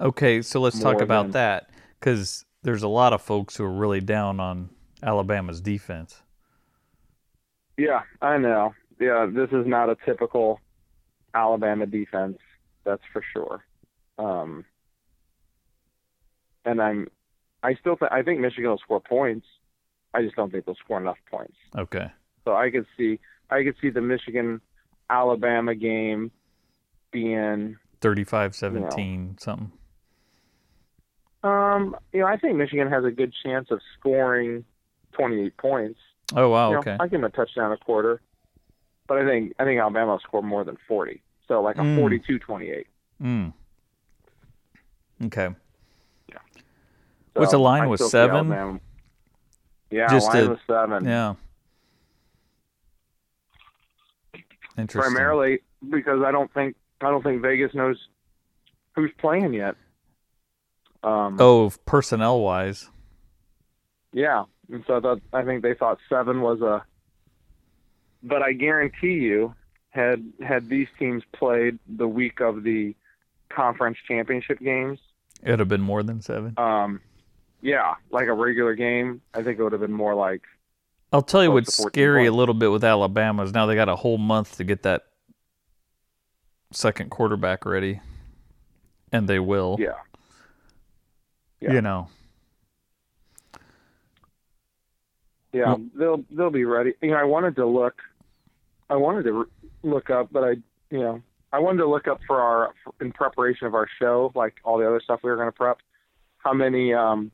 [0.00, 3.72] Okay, so let's talk about than- that because there's a lot of folks who are
[3.72, 4.70] really down on
[5.02, 6.22] Alabama's defense.
[7.76, 8.74] Yeah, I know.
[9.00, 10.60] Yeah, this is not a typical
[11.34, 12.38] Alabama defense.
[12.84, 13.64] That's for sure.
[14.18, 14.64] Um,
[16.64, 17.08] and I'm,
[17.62, 19.46] I still, th- I think Michigan will score points.
[20.12, 21.54] I just don't think they'll score enough points.
[21.76, 22.10] Okay.
[22.48, 23.20] So I could see,
[23.50, 24.62] I could see the Michigan
[25.10, 26.30] Alabama game
[27.10, 29.70] being, 35 17 something.
[31.42, 34.64] um, you know, I think Michigan has a good chance of scoring
[35.12, 36.00] 28 points.
[36.34, 36.96] Oh wow, You know, okay.
[36.98, 38.22] I give them a touchdown a quarter,
[39.08, 41.20] but I think I think Alabama will score more than 40.
[41.48, 41.98] So like a Mm.
[41.98, 42.84] 42-28.
[43.22, 43.52] Mm.
[45.26, 45.54] Okay.
[46.32, 47.82] So What's the line?
[47.82, 48.80] I Was seven?
[49.90, 51.04] Yeah, Just line a- was seven.
[51.04, 51.34] Yeah.
[54.34, 54.67] Interesting.
[54.86, 55.60] Primarily
[55.90, 57.96] because I don't think I don't think Vegas knows
[58.94, 59.74] who's playing yet.
[61.02, 62.88] Um, Oh, personnel wise.
[64.12, 66.84] Yeah, and so I thought I think they thought seven was a.
[68.22, 69.54] But I guarantee you,
[69.90, 72.94] had had these teams played the week of the
[73.48, 74.98] conference championship games,
[75.42, 76.54] It'd have been more than seven.
[76.58, 77.00] um,
[77.60, 80.42] yeah, like a regular game, I think it would have been more like
[81.12, 83.74] I'll tell you what's to 14 scary a little bit with Alabama is now they
[83.74, 85.02] got a whole month to get that
[86.72, 88.00] second quarterback ready,
[89.10, 89.76] and they will.
[89.80, 89.92] yeah,
[91.60, 91.72] yeah.
[91.72, 92.08] You know.
[95.52, 95.66] yeah.
[95.66, 96.94] Well- they'll they'll be ready.
[97.02, 98.02] You know, I wanted to look,
[98.90, 99.46] I wanted to re-
[99.82, 100.50] look up, but I
[100.90, 104.56] you know I wanted to look up for our in preparation of our show, like
[104.64, 105.78] all the other stuff we were going to prep.
[106.38, 107.30] How many um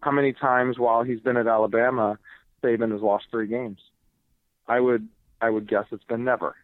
[0.00, 2.18] how many times while he's been at Alabama,
[2.64, 3.78] Saban has lost three games?
[4.66, 5.08] I would
[5.40, 6.56] I would guess it's been never.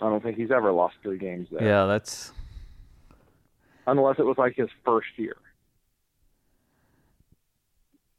[0.00, 2.32] I don't think he's ever lost three games there, Yeah, that's
[3.86, 5.36] unless it was like his first year.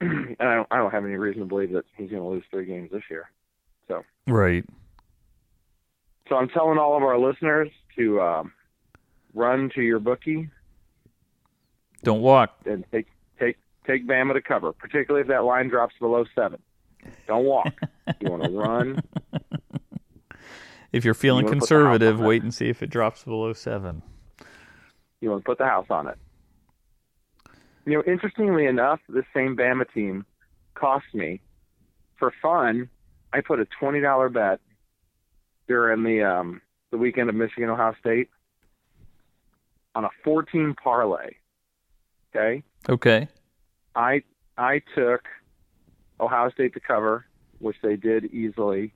[0.00, 2.42] and I don't, I don't have any reason to believe that he's going to lose
[2.50, 3.30] three games this year.
[3.88, 4.64] So right.
[6.28, 8.52] So I'm telling all of our listeners to um,
[9.34, 10.48] run to your bookie
[12.02, 12.56] Don't walk.
[12.66, 13.06] and take
[13.90, 16.60] take Bama to cover, particularly if that line drops below seven.
[17.26, 17.72] Don't walk.
[18.20, 19.02] you want to run.
[20.92, 23.52] If you're feeling wanna put the house conservative, wait and see if it drops below
[23.52, 24.02] seven.
[25.20, 26.18] You want to put the house on it.
[27.86, 30.26] You know, interestingly enough, this same Bama team
[30.74, 31.40] cost me
[32.18, 32.88] for fun.
[33.32, 34.60] I put a twenty dollar bet
[35.68, 36.60] during the um,
[36.90, 38.28] the weekend of Michigan Ohio State
[39.94, 41.36] on a fourteen parlay.
[42.34, 42.62] Okay.
[42.88, 43.28] Okay.
[43.94, 44.22] I
[44.56, 45.22] I took
[46.20, 47.26] Ohio State to cover,
[47.58, 48.92] which they did easily.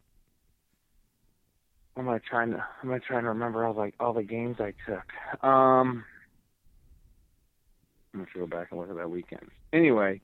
[1.96, 2.64] Am I trying to?
[2.82, 5.44] Am I trying to remember all like all the games I took?
[5.44, 6.04] Um,
[8.12, 9.48] I'm gonna to go back and look at that weekend.
[9.72, 10.20] Anyway,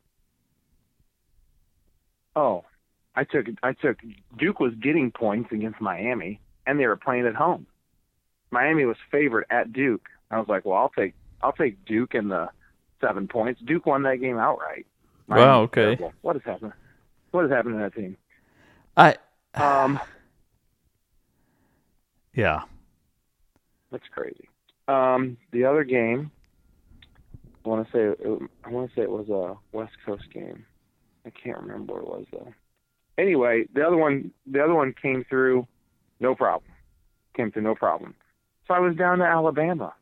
[2.37, 2.64] oh,
[3.14, 3.99] I took I took
[4.39, 7.66] Duke was getting points against Miami, and they were playing at home.
[8.51, 10.09] Miami was favored at Duke.
[10.31, 12.49] I was like, well, I'll take I'll take Duke in the
[13.01, 13.61] seven points.
[13.64, 14.86] Duke won that game outright.
[15.28, 15.82] Wow, okay.
[15.82, 16.12] terrible.
[16.22, 16.72] What has happened?
[17.30, 18.16] What has happened to that team?
[18.96, 19.16] I
[19.55, 20.01] Um,
[22.34, 22.62] yeah.
[23.90, 24.48] that's crazy.
[24.88, 26.30] Um, the other game,
[27.64, 30.64] I want to say it, I want to say it was a West Coast game.
[31.24, 32.55] I can't remember what it was though.
[33.18, 35.66] Anyway, the other one, the other one came through,
[36.20, 36.72] no problem.
[37.36, 38.14] Came through no problem.
[38.66, 39.92] So I was down to Alabama.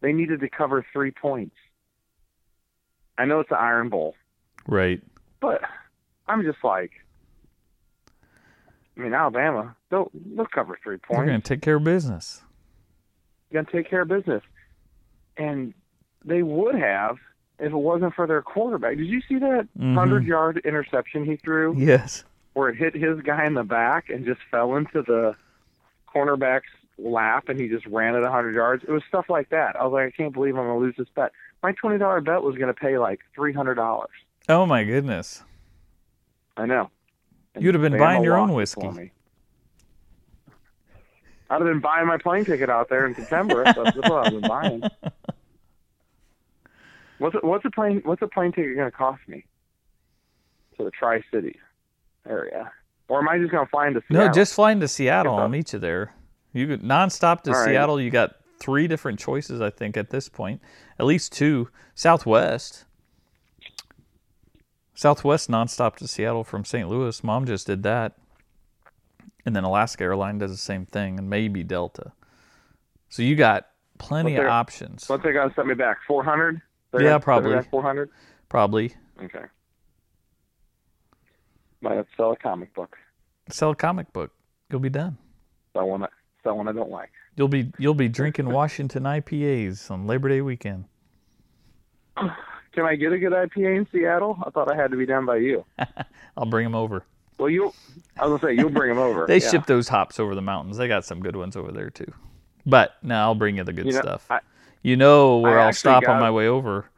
[0.00, 1.56] They needed to cover three points.
[3.18, 4.14] I know it's the Iron Bowl,
[4.66, 5.02] Right.
[5.40, 5.62] but
[6.28, 6.90] I'm just like,
[8.96, 11.18] I mean, Alabama, they'll they'll cover three points.
[11.20, 12.42] They're going to take care of business.
[13.50, 14.42] You're gonna take care of business,
[15.36, 15.72] and
[16.24, 17.16] they would have
[17.58, 18.96] if it wasn't for their quarterback.
[18.96, 19.94] Did you see that Mhm.
[19.94, 21.74] hundred yard interception he threw?
[21.76, 22.24] Yes.
[22.54, 25.36] where it hit his guy in the back and just fell into the
[26.08, 26.64] cornerback's
[26.98, 28.84] lap and he just ran it 100 yards.
[28.86, 29.76] It was stuff like that.
[29.76, 31.32] I was like, I can't believe I'm going to lose this bet.
[31.62, 34.06] My $20 bet was going to pay like $300.
[34.48, 35.42] Oh my goodness.
[36.56, 36.90] I know.
[37.54, 39.12] And You'd have been buying your own lost it for whiskey.
[41.48, 43.62] I'd have been buying my plane ticket out there in September.
[43.64, 44.82] That's that's what I've been buying.
[47.18, 49.46] What's a, what's a plane What's a plane ticket going to cost me
[50.76, 51.58] to the Tri City
[52.28, 52.70] area,
[53.08, 54.26] or am I just going to fly into Seattle?
[54.26, 55.36] No, just flying to Seattle.
[55.36, 56.12] I'll meet you there.
[56.56, 57.66] You could nonstop to All right.
[57.66, 58.00] Seattle.
[58.00, 60.62] You got three different choices, I think, at this point.
[60.98, 61.68] At least two.
[61.94, 62.86] Southwest.
[64.94, 66.88] Southwest nonstop to Seattle from St.
[66.88, 67.22] Louis.
[67.22, 68.14] Mom just did that.
[69.44, 72.12] And then Alaska Airline does the same thing, and maybe Delta.
[73.10, 75.08] So you got plenty of options.
[75.08, 75.98] What's they going to set me back?
[76.08, 76.62] 400?
[76.98, 77.62] Yeah, probably.
[77.70, 78.08] 400.
[78.48, 79.44] Probably Okay.
[81.82, 82.96] Might have to sell a comic book.
[83.50, 84.32] sell a comic book.
[84.70, 85.18] You'll be done.
[85.74, 86.06] Sell one.
[86.46, 87.10] Sell one I don't like.
[87.34, 90.84] You'll be you'll be drinking Washington IPAs on Labor Day weekend.
[92.16, 94.38] Can I get a good IPA in Seattle?
[94.46, 95.64] I thought I had to be down by you.
[96.36, 97.04] I'll bring them over.
[97.38, 97.72] Well, you.
[98.16, 99.26] I was gonna say you'll bring them over.
[99.26, 99.50] They yeah.
[99.50, 100.76] ship those hops over the mountains.
[100.76, 102.12] They got some good ones over there too.
[102.64, 104.26] But no, I'll bring you the good You know, stuff.
[104.30, 104.40] I-
[104.82, 106.88] you know where I I'll actually stop on my way over.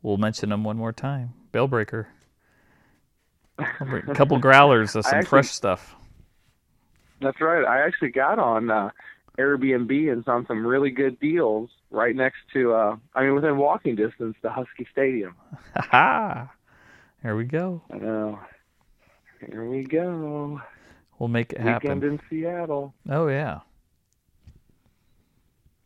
[0.00, 1.34] We'll mention them one more time.
[1.52, 2.08] Bale Breaker.
[3.58, 5.95] A couple growlers of some actually- fresh stuff.
[7.20, 7.64] That's right.
[7.64, 8.90] I actually got on uh,
[9.38, 12.72] Airbnb and found some really good deals right next to.
[12.74, 15.34] uh I mean, within walking distance to Husky Stadium.
[15.74, 16.50] Ha ha!
[17.22, 17.82] There we go.
[17.92, 18.38] I know.
[19.50, 20.60] Here we go.
[21.18, 22.02] We'll make it Weekend happen.
[22.02, 22.94] in Seattle.
[23.08, 23.60] Oh yeah,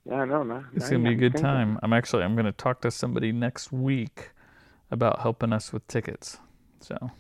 [0.05, 0.43] Yeah, I know.
[0.43, 1.78] Now, it's gonna be a good time.
[1.83, 4.31] I'm actually I'm gonna talk to somebody next week
[4.91, 6.39] about helping us with tickets.
[6.81, 7.11] So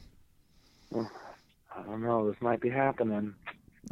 [0.94, 2.28] I don't know.
[2.30, 3.34] This might be happening.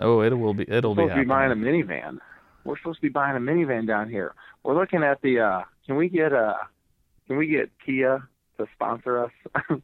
[0.00, 2.18] Oh, it will be it'll We're be supposed to be buying a minivan.
[2.64, 4.34] We're supposed to be buying a minivan down here.
[4.62, 5.40] We're looking at the.
[5.40, 6.54] uh Can we get uh
[7.26, 8.28] Can we get Kia
[8.58, 9.32] to sponsor us?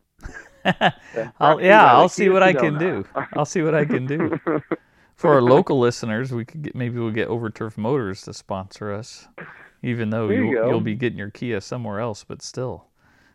[1.40, 3.04] I'll, Brought to you by yeah, I'll see what I can do.
[3.34, 4.38] I'll see what I can do.
[5.16, 9.28] For our local listeners, we could get maybe we'll get Overturf Motors to sponsor us,
[9.82, 12.88] even though There you you'll, you'll be getting your Kia somewhere else, but still,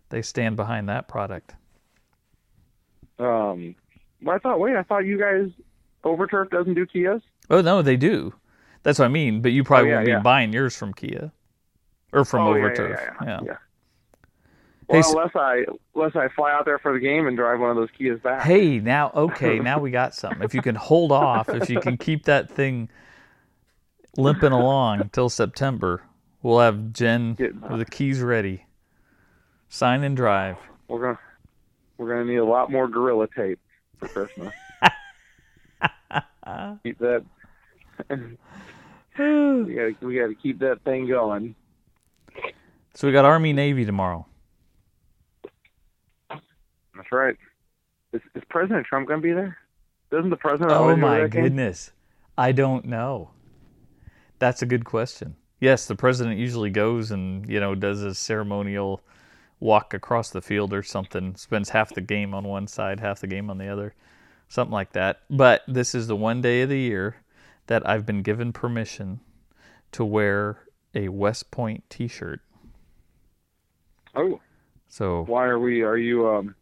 [0.10, 1.56] they stand behind that product.
[3.20, 3.76] um,
[4.22, 4.60] well, I thought.
[4.60, 5.50] Wait, I thought you guys
[6.04, 7.22] Overturf doesn't do Kias.
[7.50, 8.34] Oh no, they do.
[8.84, 9.42] That's what I mean.
[9.42, 10.20] But you probably Oh, yeah, won't be yeah.
[10.20, 11.32] buying yours from Kia
[12.14, 12.90] or from oh, yeah, Overturf.
[13.22, 13.58] Yeah, yeah, yeah.
[14.92, 17.60] Hey, Well, s- unless I unless I fly out there for the game and drive
[17.60, 18.42] one of those Kias back.
[18.44, 20.42] Hey, now okay, now we got something.
[20.42, 22.90] If you can hold off, if you can keep that thing
[24.18, 26.02] limping along until September,
[26.42, 28.66] we'll have Jen with the keys ready.
[29.70, 30.58] Sign and drive.
[30.88, 31.20] We're gonna
[31.98, 33.60] we're gonna need a lot more gorilla tape
[33.98, 34.54] for Christmas.
[36.84, 37.24] keep that.
[38.10, 38.16] we
[39.18, 41.56] gotta we gotta keep that thing going.
[42.94, 44.26] So we got Army Navy tomorrow.
[46.30, 47.36] That's right.
[48.14, 49.58] Is, is President Trump gonna be there?
[50.12, 50.72] Doesn't the president?
[50.72, 51.44] Oh always go to my that game?
[51.44, 51.92] goodness.
[52.38, 53.32] I don't know.
[54.40, 55.36] That's a good question.
[55.60, 59.02] Yes, the president usually goes and, you know, does a ceremonial
[59.60, 63.28] walk across the field or something, spends half the game on one side, half the
[63.28, 63.94] game on the other,
[64.50, 65.22] something like that.
[65.30, 67.18] But this is the one day of the year
[67.68, 69.22] that I've been given permission
[69.94, 70.60] to wear
[70.94, 72.42] a West Point t-shirt.
[74.16, 74.40] Oh,
[74.88, 75.84] So why are we?
[75.84, 76.56] Are you um?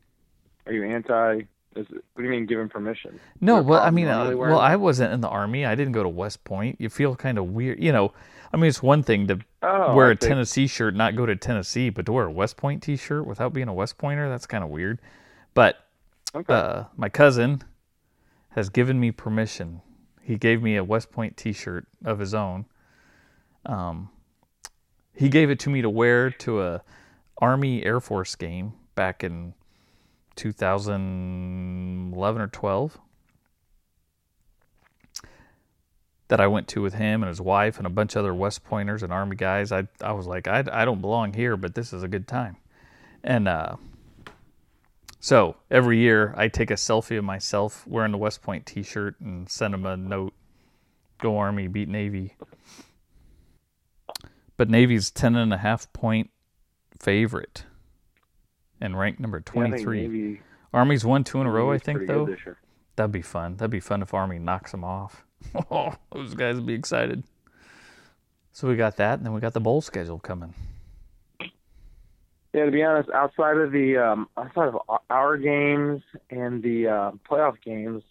[0.65, 1.41] Are you anti?
[1.75, 3.19] Is what do you mean given permission?
[3.39, 5.65] No, well, I mean, uh, well, I wasn't in the army.
[5.65, 6.81] I didn't go to West Point.
[6.81, 8.13] You feel kind of weird, you know.
[8.51, 10.27] I mean, it's one thing to Oh, wear I a see.
[10.27, 13.67] Tennessee shirt, not go to Tennessee, but to wear a West Point T-shirt without being
[13.67, 14.99] a West Pointer, that's kind of weird.
[15.53, 15.77] But
[16.33, 16.53] Okay.
[16.53, 17.63] uh, my cousin
[18.58, 19.82] has given me permission.
[20.20, 22.66] He gave me a West Point T-shirt of his own.
[23.68, 24.10] Um,
[25.14, 26.82] he gave it to me to wear to a
[27.38, 29.53] Army Air Force game back in
[30.38, 32.97] 2011 or 12
[36.30, 38.64] that I went to with him and his wife and a bunch of other West
[38.64, 39.72] Pointers and Army guys.
[39.72, 42.58] I I was like, I, I don't belong here, but this is a good time.
[43.24, 43.76] And uh,
[45.20, 49.49] so every year I take a selfie of myself wearing the West Point T-shirt and
[49.49, 50.34] send him a note.
[51.20, 52.36] Go Army, beat Navy.
[54.55, 56.30] but Navy's ten and a half point
[56.99, 57.63] favorite
[58.82, 60.01] and ranked number Yeah, 23.
[60.07, 60.41] Navy-
[60.74, 62.26] Army's won two in a row, I think, though.
[62.26, 62.57] good this year.
[62.95, 63.55] That'd be fun.
[63.57, 65.24] That'd be fun if Army knocks them off.
[65.72, 67.24] Oh, those guys would be excited.
[68.51, 70.53] So we got that, and then we got the bowl schedule coming.
[72.53, 74.77] Yeah, to be honest, outside of the um, outside of
[75.09, 78.03] our- games and the uh, playoff games,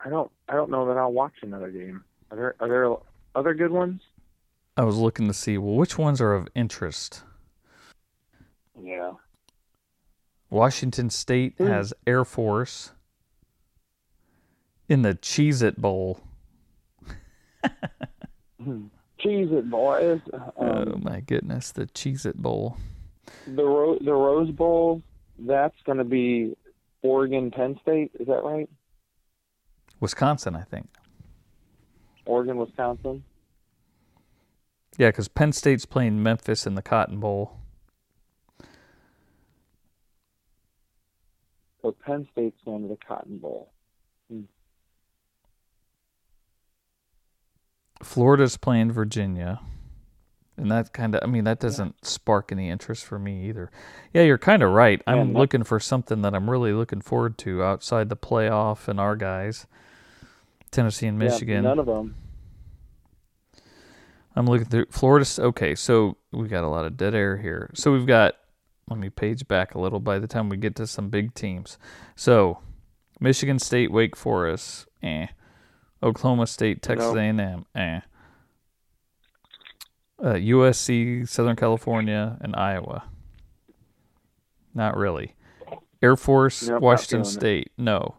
[0.00, 2.04] I don't I don't know that I'll watch another game.
[2.30, 2.96] Are there are there
[3.34, 4.02] other good ones?
[4.76, 7.24] I was looking to see, well, which ones are of interest?
[8.80, 9.12] Yeah.
[10.50, 11.66] Washington State Hmm.
[11.66, 12.92] has Air Force
[14.88, 16.20] in the Cheez It Bowl.
[19.18, 20.20] Cheese it, boys.
[20.32, 22.76] oh, Um, my goodness, the Cheez It Bowl.
[23.46, 25.02] The Ro- the Rose Bowl.
[25.38, 26.56] That's going to be
[27.02, 28.12] Oregon Penn State.
[28.18, 28.68] Is that right?
[30.00, 30.88] Wisconsin, I think.
[32.26, 33.24] Oregon Wisconsin.
[34.98, 37.58] Yeah, because Penn State's playing Memphis in the Cotton Bowl.
[41.80, 43.72] So Penn State's going to the Cotton Bowl.
[44.30, 44.42] Hmm.
[48.02, 49.60] Florida's playing Virginia.
[50.56, 53.70] And that kind of, I mean, that doesn't spark any interest for me either.
[54.12, 55.00] Yeah, you're kind of right.
[55.06, 59.00] I'm no- looking for something that I'm really looking forward to outside the playoff and
[59.00, 59.66] our guys,
[60.70, 61.64] Tennessee and Yeah, Michigan.
[61.64, 62.14] none of them.
[64.34, 65.26] I'm looking through Florida.
[65.38, 67.70] Okay, so we got a lot of dead air here.
[67.74, 68.34] So we've got.
[68.90, 70.00] Let me page back a little.
[70.00, 71.78] By the time we get to some big teams,
[72.16, 72.58] so
[73.20, 75.28] Michigan State, Wake Forest, eh.
[76.02, 77.18] Oklahoma State, Texas No.
[77.20, 78.00] A&M, eh.
[80.22, 83.04] Uh, USC, Southern California, and Iowa.
[84.72, 85.34] Not really.
[86.00, 87.40] Air Force, Nope, Washington feeling it.
[87.40, 88.16] State, no.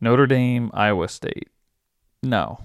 [0.00, 1.48] Notre Dame, Iowa State,
[2.22, 2.60] no.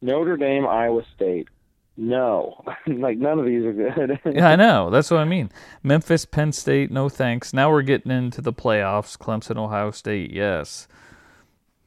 [0.00, 1.48] Notre Dame, Iowa State.
[1.96, 4.20] No, like none of these are good.
[4.36, 4.88] Yeah, I know.
[4.88, 5.50] That's what I mean.
[5.82, 7.52] Memphis, Penn State, no thanks.
[7.52, 9.18] Now we're getting into the playoffs.
[9.18, 10.86] Clemson, Ohio State, yes.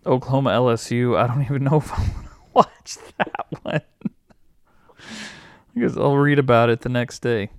[0.06, 1.18] Oklahoma, LSU.
[1.18, 3.82] I don't even know if I want to watch that one.
[5.76, 7.50] I guess I'll read about it the next day.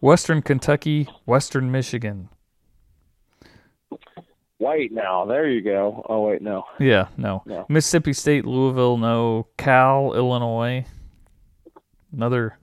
[0.00, 2.28] Western Kentucky, Western Michigan.
[4.60, 6.04] Wait, now there you go.
[6.08, 6.64] Oh wait, no.
[6.80, 7.42] Yeah, no.
[7.46, 7.64] No.
[7.68, 9.46] Mississippi State, Louisville, no.
[9.56, 10.84] Cal, Illinois.
[12.12, 12.58] Another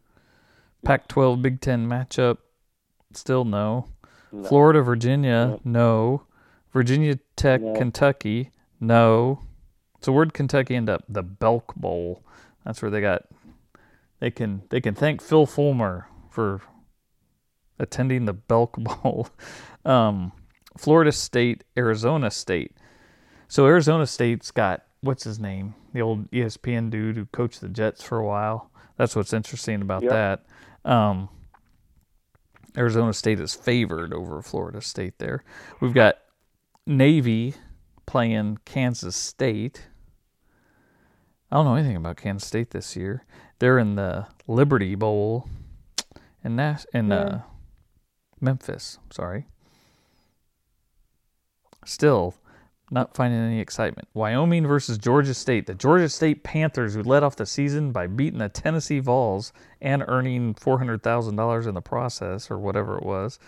[0.83, 2.37] Pac 12 Big Ten matchup.
[3.13, 3.87] Still no.
[4.31, 4.43] No.
[4.43, 5.61] Florida, Virginia, Nope.
[5.63, 6.23] no.
[6.73, 7.73] Virginia Tech, No.
[7.73, 9.39] Kentucky, no.
[10.01, 11.03] So where'd Kentucky end up?
[11.07, 12.21] The Belk Bowl.
[12.65, 13.23] That's where they got.
[14.19, 16.61] They can they can thank Phil Fulmer for
[17.79, 19.27] attending the Belk Bowl.
[19.83, 20.31] Um,
[20.77, 22.71] Florida State, Arizona State.
[23.47, 25.75] So Arizona State's got what's his name?
[25.93, 28.71] The old ESPN dude who coached the Jets for a while.
[28.97, 30.11] That's what's interesting about Yep.
[30.11, 30.89] that.
[30.89, 31.29] Um,
[32.77, 35.43] Arizona State is favored over Florida State there.
[35.79, 36.17] We've got
[36.85, 37.53] Navy
[38.05, 39.87] playing Kansas State.
[41.51, 43.23] I don't know anything about Kansas State this year.
[43.59, 45.47] They're in the Liberty Bowl
[46.43, 47.41] in Nas- in uh,
[48.41, 48.99] Memphis.
[49.09, 49.47] Sorry.
[51.85, 52.35] Still,
[52.91, 54.07] not finding any excitement.
[54.13, 55.67] Wyoming versus Georgia State.
[55.67, 60.03] The Georgia State Panthers, who led off the season by beating the Tennessee Vols and
[60.07, 63.39] earning four hundred thousand dollars in the process, or whatever it was,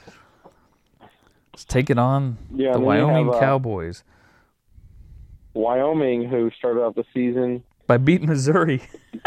[1.56, 4.04] is taking on Yeah, the and then you Wyoming have, uh, Cowboys
[5.54, 8.82] Wyoming, who started off the season by beating Missouri.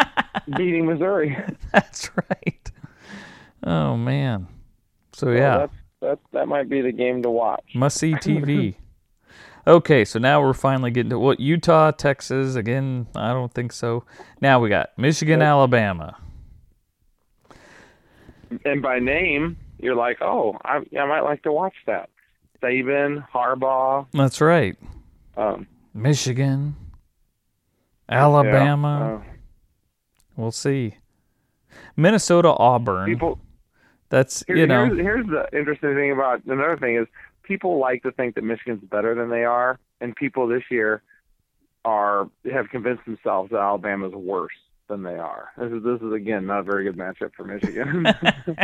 [0.56, 1.36] beating Missouri.
[1.72, 2.70] That's right.
[3.64, 4.46] Oh man.
[5.12, 7.64] So yeah, that's, that that might be the game to watch.
[7.74, 8.74] must see TV.
[9.66, 13.06] okay, so now we're finally getting to what Utah, Texas again.
[13.14, 14.04] I don't think so.
[14.40, 15.42] Now we got Michigan.
[15.42, 16.16] Alabama.
[18.64, 22.08] And by name, you're like, oh, I, I might like to watch that.
[22.62, 24.76] Saban, Harbaugh, That's right.
[25.36, 26.74] um, Michigan,
[28.10, 29.22] yeah, Alabama.
[29.22, 29.30] uh,
[30.36, 30.96] we'll see.
[31.96, 33.06] Minnesota, Auburn.
[33.06, 33.38] people.
[34.08, 34.86] That's Here, you know.
[34.86, 37.06] here's, here's the interesting thing about another thing is
[37.44, 41.02] people like to think that Michigan's better than they are, and people this year
[41.84, 44.52] are have convinced themselves that Alabama's worse
[44.88, 45.50] than they are.
[45.56, 48.02] This is this is again not a very good matchup for Michigan.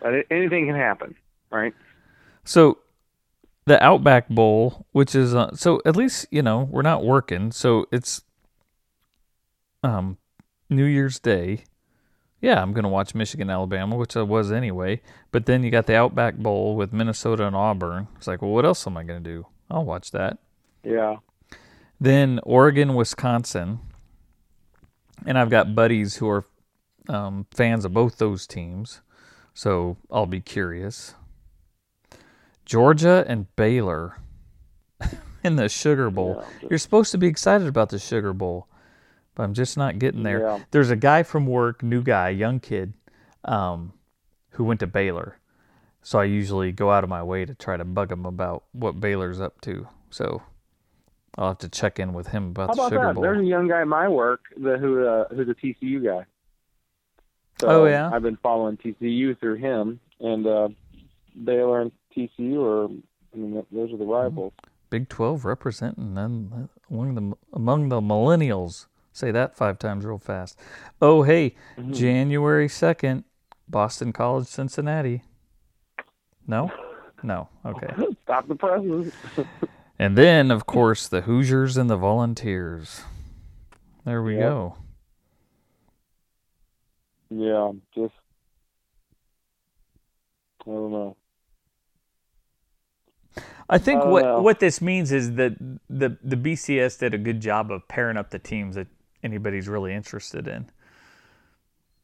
[0.00, 1.14] but it, anything can happen,
[1.50, 1.74] right?
[2.44, 2.78] So
[3.68, 7.86] the Outback Bowl, which is uh, so at least you know we're not working, so
[7.92, 8.22] it's
[9.82, 10.18] um
[10.70, 11.64] New Year's Day.
[12.40, 15.00] Yeah, I'm gonna watch Michigan Alabama, which I was anyway.
[15.32, 18.08] But then you got the Outback Bowl with Minnesota and Auburn.
[18.16, 19.46] It's like, well, what else am I gonna do?
[19.70, 20.38] I'll watch that.
[20.84, 21.16] Yeah.
[22.00, 23.80] Then Oregon Wisconsin.
[25.26, 26.44] and I've got buddies who are
[27.08, 29.00] um, fans of both those teams,
[29.54, 31.14] so I'll be curious.
[32.68, 34.18] Georgia and Baylor
[35.42, 36.44] in the Sugar Bowl.
[36.62, 36.68] Yeah.
[36.70, 38.68] You're supposed to be excited about the Sugar Bowl,
[39.34, 40.42] but I'm just not getting there.
[40.42, 40.58] Yeah.
[40.70, 42.92] There's a guy from work, new guy, young kid,
[43.44, 43.94] um,
[44.50, 45.38] who went to Baylor.
[46.02, 49.00] So I usually go out of my way to try to bug him about what
[49.00, 49.88] Baylor's up to.
[50.10, 50.42] So
[51.38, 53.14] I'll have to check in with him about How the Sugar that?
[53.14, 53.22] Bowl.
[53.22, 56.26] There's a young guy in my work that who uh, who's a TCU guy.
[57.62, 58.10] So Oh, yeah?
[58.12, 60.68] I've been following TCU through him, and uh,
[61.44, 62.84] Baylor and TCU are.
[62.86, 64.52] I mean, those are the rivals.
[64.90, 68.86] Big 12 representing them among the among the millennials.
[69.12, 70.58] Say that five times real fast.
[71.02, 71.92] Oh, hey, Mm-hmm.
[71.92, 73.24] January 2nd,
[73.68, 75.22] Boston College, Cincinnati.
[76.46, 76.70] No?
[77.22, 77.48] No.
[77.66, 77.92] Okay.
[78.22, 79.12] Stop the presses.
[80.00, 83.00] And then, of course, the Hoosiers and the Volunteers.
[84.04, 84.42] There we Yep.
[84.48, 84.76] go.
[87.30, 88.14] yeah, just
[90.62, 91.16] I don't know.
[93.68, 94.40] I think I what know.
[94.40, 95.56] what this means is that
[95.88, 98.86] the the BCS did a good job of pairing up the teams that
[99.22, 100.70] anybody's really interested in.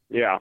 [0.09, 0.39] Yeah,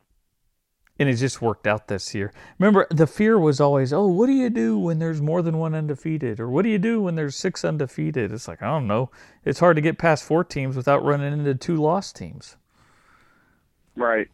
[0.98, 2.32] and it just worked out this year.
[2.58, 5.74] Remember, the fear was always, oh, what do you do when there's more than one
[5.74, 6.38] undefeated?
[6.38, 8.32] Or what do you do when there's six undefeated?
[8.32, 9.10] It's like, I don't know.
[9.44, 12.56] It's hard to get past four teams without running into two lost teams,
[13.96, 14.28] right.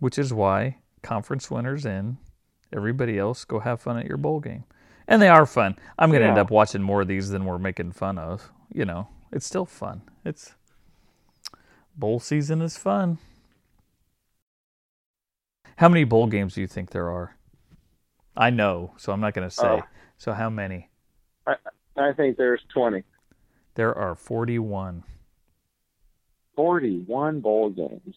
[0.00, 2.18] which is why conference winners in,
[2.72, 4.64] everybody else go have fun at your bowl game.
[5.08, 5.76] And they are fun.
[5.98, 8.52] I'm going to end up watching more of these than we're making fun of.
[8.72, 10.02] You know, it's still fun.
[10.24, 10.54] It's
[11.96, 13.18] bowl season is fun.
[15.76, 17.36] How many bowl games do you think there are?
[18.36, 19.62] I know, so I'm not going to oh.
[19.62, 19.82] say.
[19.82, 19.88] Oh.
[20.18, 20.90] So how many?
[21.46, 21.54] I,
[21.96, 23.02] I think there's 20.
[23.74, 25.02] There are 41.
[26.56, 28.14] 41 bowl games.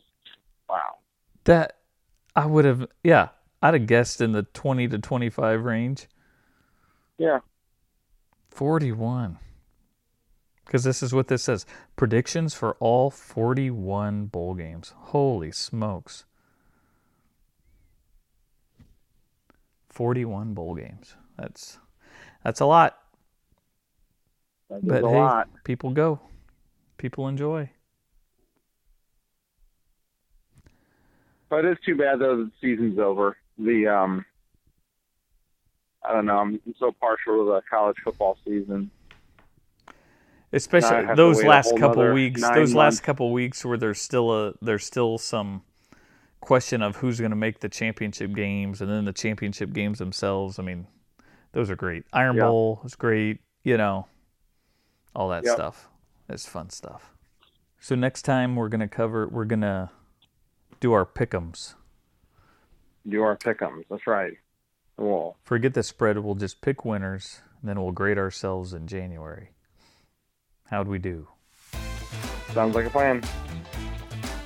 [0.70, 0.98] Wow.
[1.46, 1.78] That
[2.36, 3.30] I would have yeah,
[3.64, 6.10] I'd have guessed in the 20 to 25 range.
[7.18, 7.40] Yeah.
[8.50, 9.40] 41.
[10.66, 14.94] Because this is what this says predictions for all 41 bowl games.
[14.98, 16.26] Holy smokes.
[19.88, 21.16] 41 bowl games.
[21.38, 21.80] That's
[22.44, 23.00] that's a lot.
[24.70, 25.48] That But a hey, lot.
[25.64, 26.20] people go.
[26.98, 27.70] People enjoy.
[31.50, 33.38] But it's too bad though that the season's over.
[33.58, 34.26] The um
[36.06, 38.92] I don't know, I'm so partial to the college football season.
[40.52, 42.42] Especially those last couple weeks.
[42.42, 42.76] Those months.
[42.76, 45.64] last couple weeks where there's still a there's still some
[46.42, 50.60] question of who's going to make the championship games, and then the championship games themselves.
[50.60, 50.88] I mean,
[51.54, 52.04] those are great.
[52.14, 52.44] Iron Yeah.
[52.44, 53.40] Bowl is great.
[53.64, 54.08] You know,
[55.16, 55.54] all that Yep.
[55.54, 55.90] stuff.
[56.30, 57.16] It's fun stuff.
[57.80, 59.28] So next time we're gonna cover.
[59.28, 59.92] We're gonna
[60.80, 61.76] do our pick'ems.
[63.08, 63.84] Do our pick'ems.
[63.90, 64.34] That's right.
[64.98, 66.18] Well, Forget the spread.
[66.20, 69.50] We'll just pick winners, and then we'll grade ourselves in January.
[70.66, 71.28] How'd we do?
[72.54, 73.24] sounds like a plan.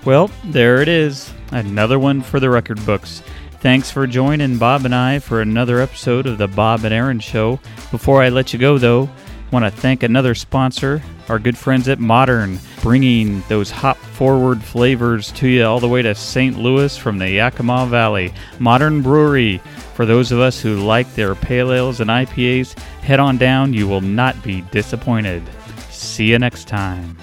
[0.05, 1.31] Well, there it is.
[1.51, 3.21] Another one for the record books.
[3.59, 7.59] Thanks for joining Bob and I for another episode of the Bob and Aaron Show.
[7.91, 9.09] Before I let you go, though,
[9.51, 15.33] want to thank another sponsor, our good friends at Modern, bringing those hop forward flavors
[15.33, 16.57] to you all the way to St.
[16.57, 18.33] Louis from the Yakima Valley.
[18.59, 19.57] Modern Brewery.
[19.93, 23.73] For those of us who like their pale ales and IPAs, head on down.
[23.73, 25.43] You will not be disappointed.
[25.89, 27.17] See you next time.